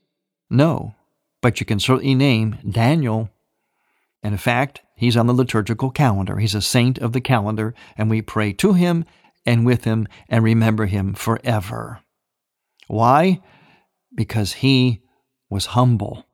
No, 0.49 0.95
but 1.41 1.59
you 1.59 1.65
can 1.65 1.79
certainly 1.79 2.15
name 2.15 2.57
Daniel. 2.67 3.29
And 4.23 4.33
in 4.33 4.37
fact, 4.37 4.81
he's 4.95 5.17
on 5.17 5.27
the 5.27 5.33
liturgical 5.33 5.91
calendar. 5.91 6.37
He's 6.37 6.55
a 6.55 6.61
saint 6.61 6.97
of 6.97 7.13
the 7.13 7.21
calendar, 7.21 7.73
and 7.97 8.09
we 8.09 8.21
pray 8.21 8.53
to 8.53 8.73
him 8.73 9.05
and 9.45 9.65
with 9.65 9.83
him 9.83 10.07
and 10.29 10.43
remember 10.43 10.85
him 10.85 11.13
forever. 11.13 11.99
Why? 12.87 13.41
Because 14.15 14.53
he 14.53 15.03
was 15.49 15.67
humble. 15.67 16.25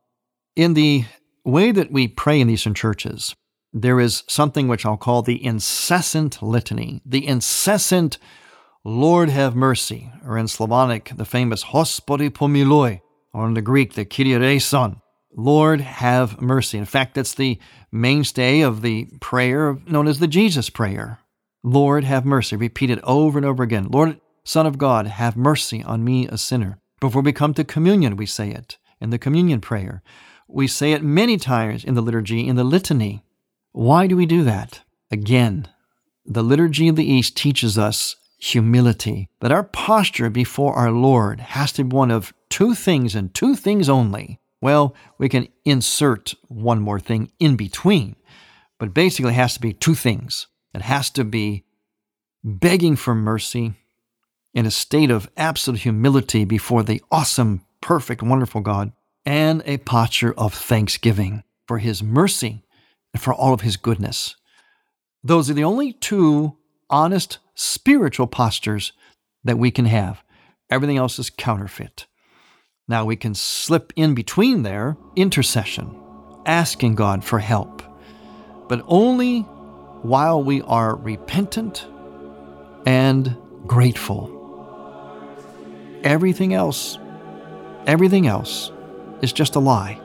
In 0.55 0.73
the 0.73 1.05
way 1.45 1.71
that 1.71 1.91
we 1.91 2.07
pray 2.07 2.39
in 2.41 2.49
Eastern 2.49 2.73
churches, 2.73 3.35
there 3.71 3.99
is 3.99 4.23
something 4.27 4.67
which 4.67 4.85
I'll 4.85 4.97
call 4.97 5.21
the 5.21 5.43
incessant 5.43 6.41
litany, 6.41 7.01
the 7.05 7.25
incessant 7.25 8.17
Lord 8.83 9.29
have 9.29 9.55
mercy, 9.55 10.11
or 10.25 10.37
in 10.37 10.47
Slavonic, 10.47 11.11
the 11.15 11.25
famous 11.25 11.65
Hospody 11.65 12.29
pomiloi, 12.29 13.01
or 13.33 13.45
in 13.47 13.53
the 13.53 13.61
Greek, 13.61 13.93
the 13.93 14.05
Kyrie. 14.05 14.59
Lord 15.35 15.81
have 15.81 16.41
mercy. 16.41 16.77
In 16.77 16.85
fact, 16.85 17.13
that's 17.13 17.35
the 17.35 17.59
mainstay 17.91 18.61
of 18.61 18.81
the 18.81 19.07
prayer 19.21 19.77
known 19.85 20.07
as 20.07 20.19
the 20.19 20.27
Jesus 20.27 20.69
prayer. 20.69 21.19
Lord 21.63 22.03
have 22.03 22.25
mercy, 22.25 22.55
repeated 22.55 22.99
over 23.03 23.37
and 23.37 23.45
over 23.45 23.63
again. 23.63 23.87
Lord, 23.89 24.19
Son 24.43 24.65
of 24.65 24.77
God, 24.77 25.07
have 25.07 25.35
mercy 25.35 25.83
on 25.83 26.03
me, 26.03 26.27
a 26.27 26.37
sinner. 26.37 26.79
Before 26.99 27.21
we 27.21 27.33
come 27.33 27.53
to 27.53 27.63
communion, 27.63 28.15
we 28.15 28.25
say 28.25 28.51
it 28.51 28.77
in 29.01 29.09
the 29.09 29.19
communion 29.19 29.61
prayer. 29.61 30.01
We 30.47 30.67
say 30.67 30.93
it 30.93 31.03
many 31.03 31.37
times 31.37 31.83
in 31.83 31.93
the 31.93 32.01
liturgy, 32.01 32.47
in 32.47 32.55
the 32.55 32.63
litany. 32.63 33.23
Why 33.71 34.07
do 34.07 34.15
we 34.15 34.25
do 34.25 34.43
that? 34.43 34.81
Again, 35.11 35.67
the 36.25 36.43
liturgy 36.43 36.87
of 36.87 36.95
the 36.95 37.09
East 37.09 37.35
teaches 37.35 37.77
us 37.77 38.15
humility, 38.39 39.29
that 39.41 39.51
our 39.51 39.63
posture 39.63 40.29
before 40.29 40.73
our 40.73 40.91
Lord 40.91 41.39
has 41.39 41.71
to 41.73 41.83
be 41.83 41.95
one 41.95 42.09
of 42.09 42.33
two 42.49 42.73
things 42.73 43.15
and 43.15 43.33
two 43.33 43.55
things 43.55 43.89
only. 43.89 44.39
Well, 44.61 44.95
we 45.17 45.29
can 45.29 45.47
insert 45.65 46.35
one 46.47 46.79
more 46.79 46.99
thing 46.99 47.31
in 47.39 47.55
between, 47.55 48.15
but 48.77 48.93
basically 48.93 49.31
it 49.31 49.35
has 49.35 49.55
to 49.55 49.61
be 49.61 49.73
two 49.73 49.95
things. 49.95 50.47
It 50.73 50.82
has 50.82 51.10
to 51.12 51.23
be 51.23 51.63
begging 52.43 52.95
for 52.95 53.15
mercy 53.15 53.73
in 54.53 54.65
a 54.65 54.71
state 54.71 55.12
of 55.12 55.29
absolute 55.38 55.82
humility 55.82 56.45
before 56.45 56.84
the 56.84 57.01
awesome, 57.12 57.65
perfect, 57.82 58.21
wonderful 58.23 58.62
God, 58.62 58.91
and 59.25 59.62
a 59.65 59.77
posture 59.77 60.34
of 60.34 60.53
thanksgiving 60.53 61.43
for 61.67 61.77
His 61.79 62.01
mercy 62.01 62.63
and 63.13 63.21
for 63.21 63.34
all 63.34 63.53
of 63.53 63.62
His 63.62 63.77
goodness. 63.77 64.36
Those 65.23 65.49
are 65.49 65.53
the 65.53 65.63
only 65.63 65.93
two 65.93 66.58
honest 66.89 67.39
spiritual 67.55 68.27
postures 68.27 68.93
that 69.43 69.58
we 69.58 69.71
can 69.71 69.86
have. 69.86 70.23
Everything 70.69 70.97
else 70.97 71.19
is 71.19 71.29
counterfeit. 71.29 72.05
Now 72.88 73.05
we 73.05 73.15
can 73.15 73.36
slip 73.36 73.93
in 73.95 74.15
between 74.15 74.63
there 74.63 74.97
intercession, 75.15 75.95
asking 76.45 76.95
God 76.95 77.23
for 77.23 77.39
help, 77.39 77.84
but 78.67 78.84
only 78.88 79.45
while 80.01 80.43
we 80.43 80.62
are 80.62 80.95
repentant 80.95 81.88
and 82.85 83.35
grateful. 83.65 84.35
Everything 86.03 86.53
else, 86.53 86.97
everything 87.85 88.27
else 88.27 88.71
is 89.21 89.33
just 89.33 89.55
a 89.55 89.59
lie. 89.59 89.99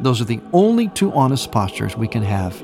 Those 0.00 0.20
are 0.20 0.24
the 0.26 0.40
only 0.52 0.88
two 0.88 1.12
honest 1.12 1.50
postures 1.50 1.96
we 1.96 2.08
can 2.08 2.22
have. 2.22 2.60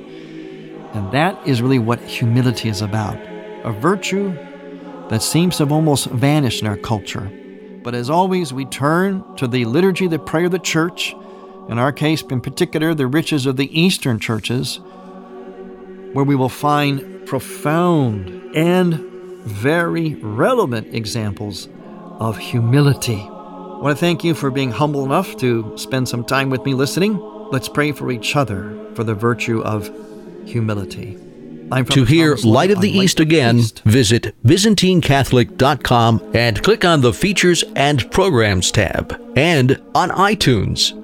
And 0.95 1.11
that 1.13 1.47
is 1.47 1.61
really 1.61 1.79
what 1.79 2.01
humility 2.01 2.69
is 2.69 2.83
about 2.83 3.19
a 3.65 3.73
virtue 3.73 4.37
that 5.09 5.23
seems 5.23 5.57
to 5.57 5.65
have 5.65 5.73
almost 5.73 6.07
vanished 6.07 6.61
in 6.61 6.69
our 6.69 6.77
culture. 6.77 7.31
But 7.83 7.95
as 7.95 8.11
always, 8.11 8.53
we 8.53 8.65
turn 8.67 9.25
to 9.37 9.47
the 9.47 9.65
liturgy, 9.65 10.07
the 10.07 10.19
prayer 10.19 10.47
of 10.47 10.53
the 10.53 10.59
church, 10.59 11.15
in 11.69 11.79
our 11.79 11.93
case, 11.93 12.23
in 12.23 12.41
particular, 12.41 12.95
the 12.95 13.07
riches 13.07 13.47
of 13.47 13.57
the 13.57 13.79
Eastern 13.79 14.19
churches, 14.19 14.81
where 16.15 16.25
we 16.25 16.35
will 16.35 16.49
find 16.49 17.27
profound 17.27 18.29
and 18.57 18.95
very 19.45 20.15
relevant 20.15 20.95
examples 20.95 21.69
of 22.21 22.39
humility. 22.39 23.21
I 23.21 23.79
want 23.81 23.99
to 23.99 24.01
thank 24.01 24.25
you 24.25 24.33
for 24.35 24.51
being 24.51 24.71
humble 24.71 25.05
enough 25.05 25.37
to 25.39 25.77
spend 25.77 26.09
some 26.09 26.25
time 26.25 26.49
with 26.49 26.65
me 26.65 26.73
listening. 26.73 27.19
Let's 27.51 27.69
pray 27.69 27.93
for 27.93 28.11
each 28.11 28.37
other 28.37 28.79
for 28.95 29.05
the 29.05 29.15
virtue 29.15 29.61
of 29.63 29.91
humility. 30.47 31.19
To 31.91 32.05
hear 32.05 32.37
Light 32.37 32.71
of 32.71 32.81
the 32.81 32.91
East 32.91 33.21
again, 33.21 33.61
visit 33.85 34.35
ByzantineCatholic.com 34.45 36.31
and 36.35 36.63
click 36.63 36.85
on 36.85 37.01
the 37.01 37.13
Features 37.13 37.65
and 37.75 38.11
Programs 38.13 38.71
tab, 38.71 39.21
and 39.35 39.83
on 39.95 40.11
iTunes. 40.11 41.04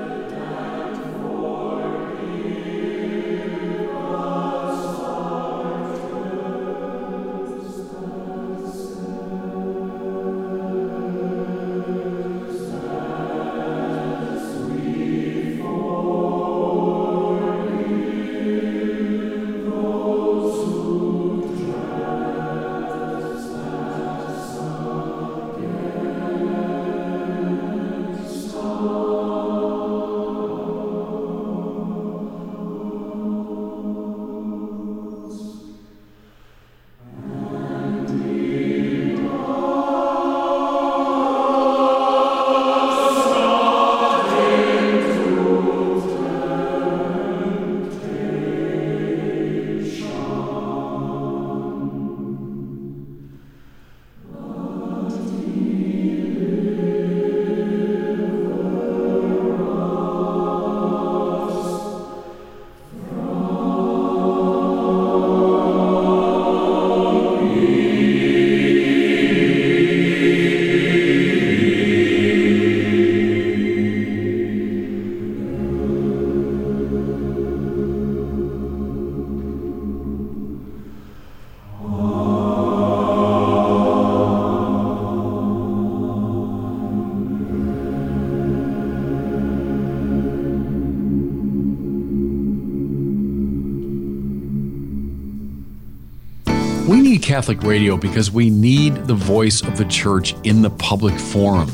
Need 97.11 97.21
Catholic 97.21 97.61
radio 97.63 97.97
because 97.97 98.31
we 98.31 98.49
need 98.49 98.95
the 99.05 99.13
voice 99.13 99.61
of 99.61 99.77
the 99.77 99.83
church 99.83 100.33
in 100.45 100.61
the 100.61 100.69
public 100.69 101.19
forum. 101.19 101.69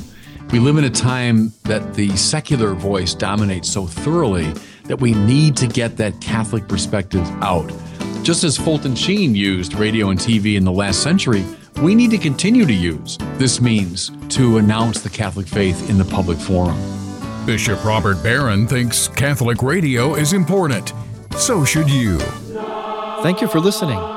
We 0.51 0.57
live 0.57 0.77
in 0.77 0.85
a 0.85 0.89
time 0.89 1.53
that 1.65 1.93
the 1.93 2.15
secular 2.17 2.73
voice 2.73 3.13
dominates 3.13 3.71
so 3.71 3.85
thoroughly 3.85 4.51
that 4.85 4.99
we 4.99 5.13
need 5.13 5.55
to 5.57 5.67
get 5.67 5.95
that 5.97 6.19
Catholic 6.21 6.67
perspective 6.67 7.21
out. 7.43 7.71
Just 8.23 8.43
as 8.43 8.57
Fulton 8.57 8.95
Sheen 8.95 9.35
used 9.35 9.75
radio 9.75 10.09
and 10.09 10.19
TV 10.19 10.55
in 10.55 10.65
the 10.65 10.71
last 10.71 11.03
century, 11.03 11.45
we 11.83 11.93
need 11.93 12.09
to 12.09 12.17
continue 12.17 12.65
to 12.65 12.73
use 12.73 13.19
this 13.33 13.61
means 13.61 14.09
to 14.29 14.57
announce 14.57 15.01
the 15.01 15.09
Catholic 15.09 15.47
faith 15.47 15.87
in 15.87 15.99
the 15.99 16.05
public 16.05 16.39
forum. 16.39 16.77
Bishop 17.45 17.85
Robert 17.85 18.23
Barron 18.23 18.65
thinks 18.65 19.07
Catholic 19.09 19.61
radio 19.61 20.15
is 20.15 20.33
important. 20.33 20.93
So 21.37 21.63
should 21.63 21.91
you. 21.91 22.17
Thank 23.21 23.41
you 23.41 23.47
for 23.47 23.59
listening. 23.59 24.16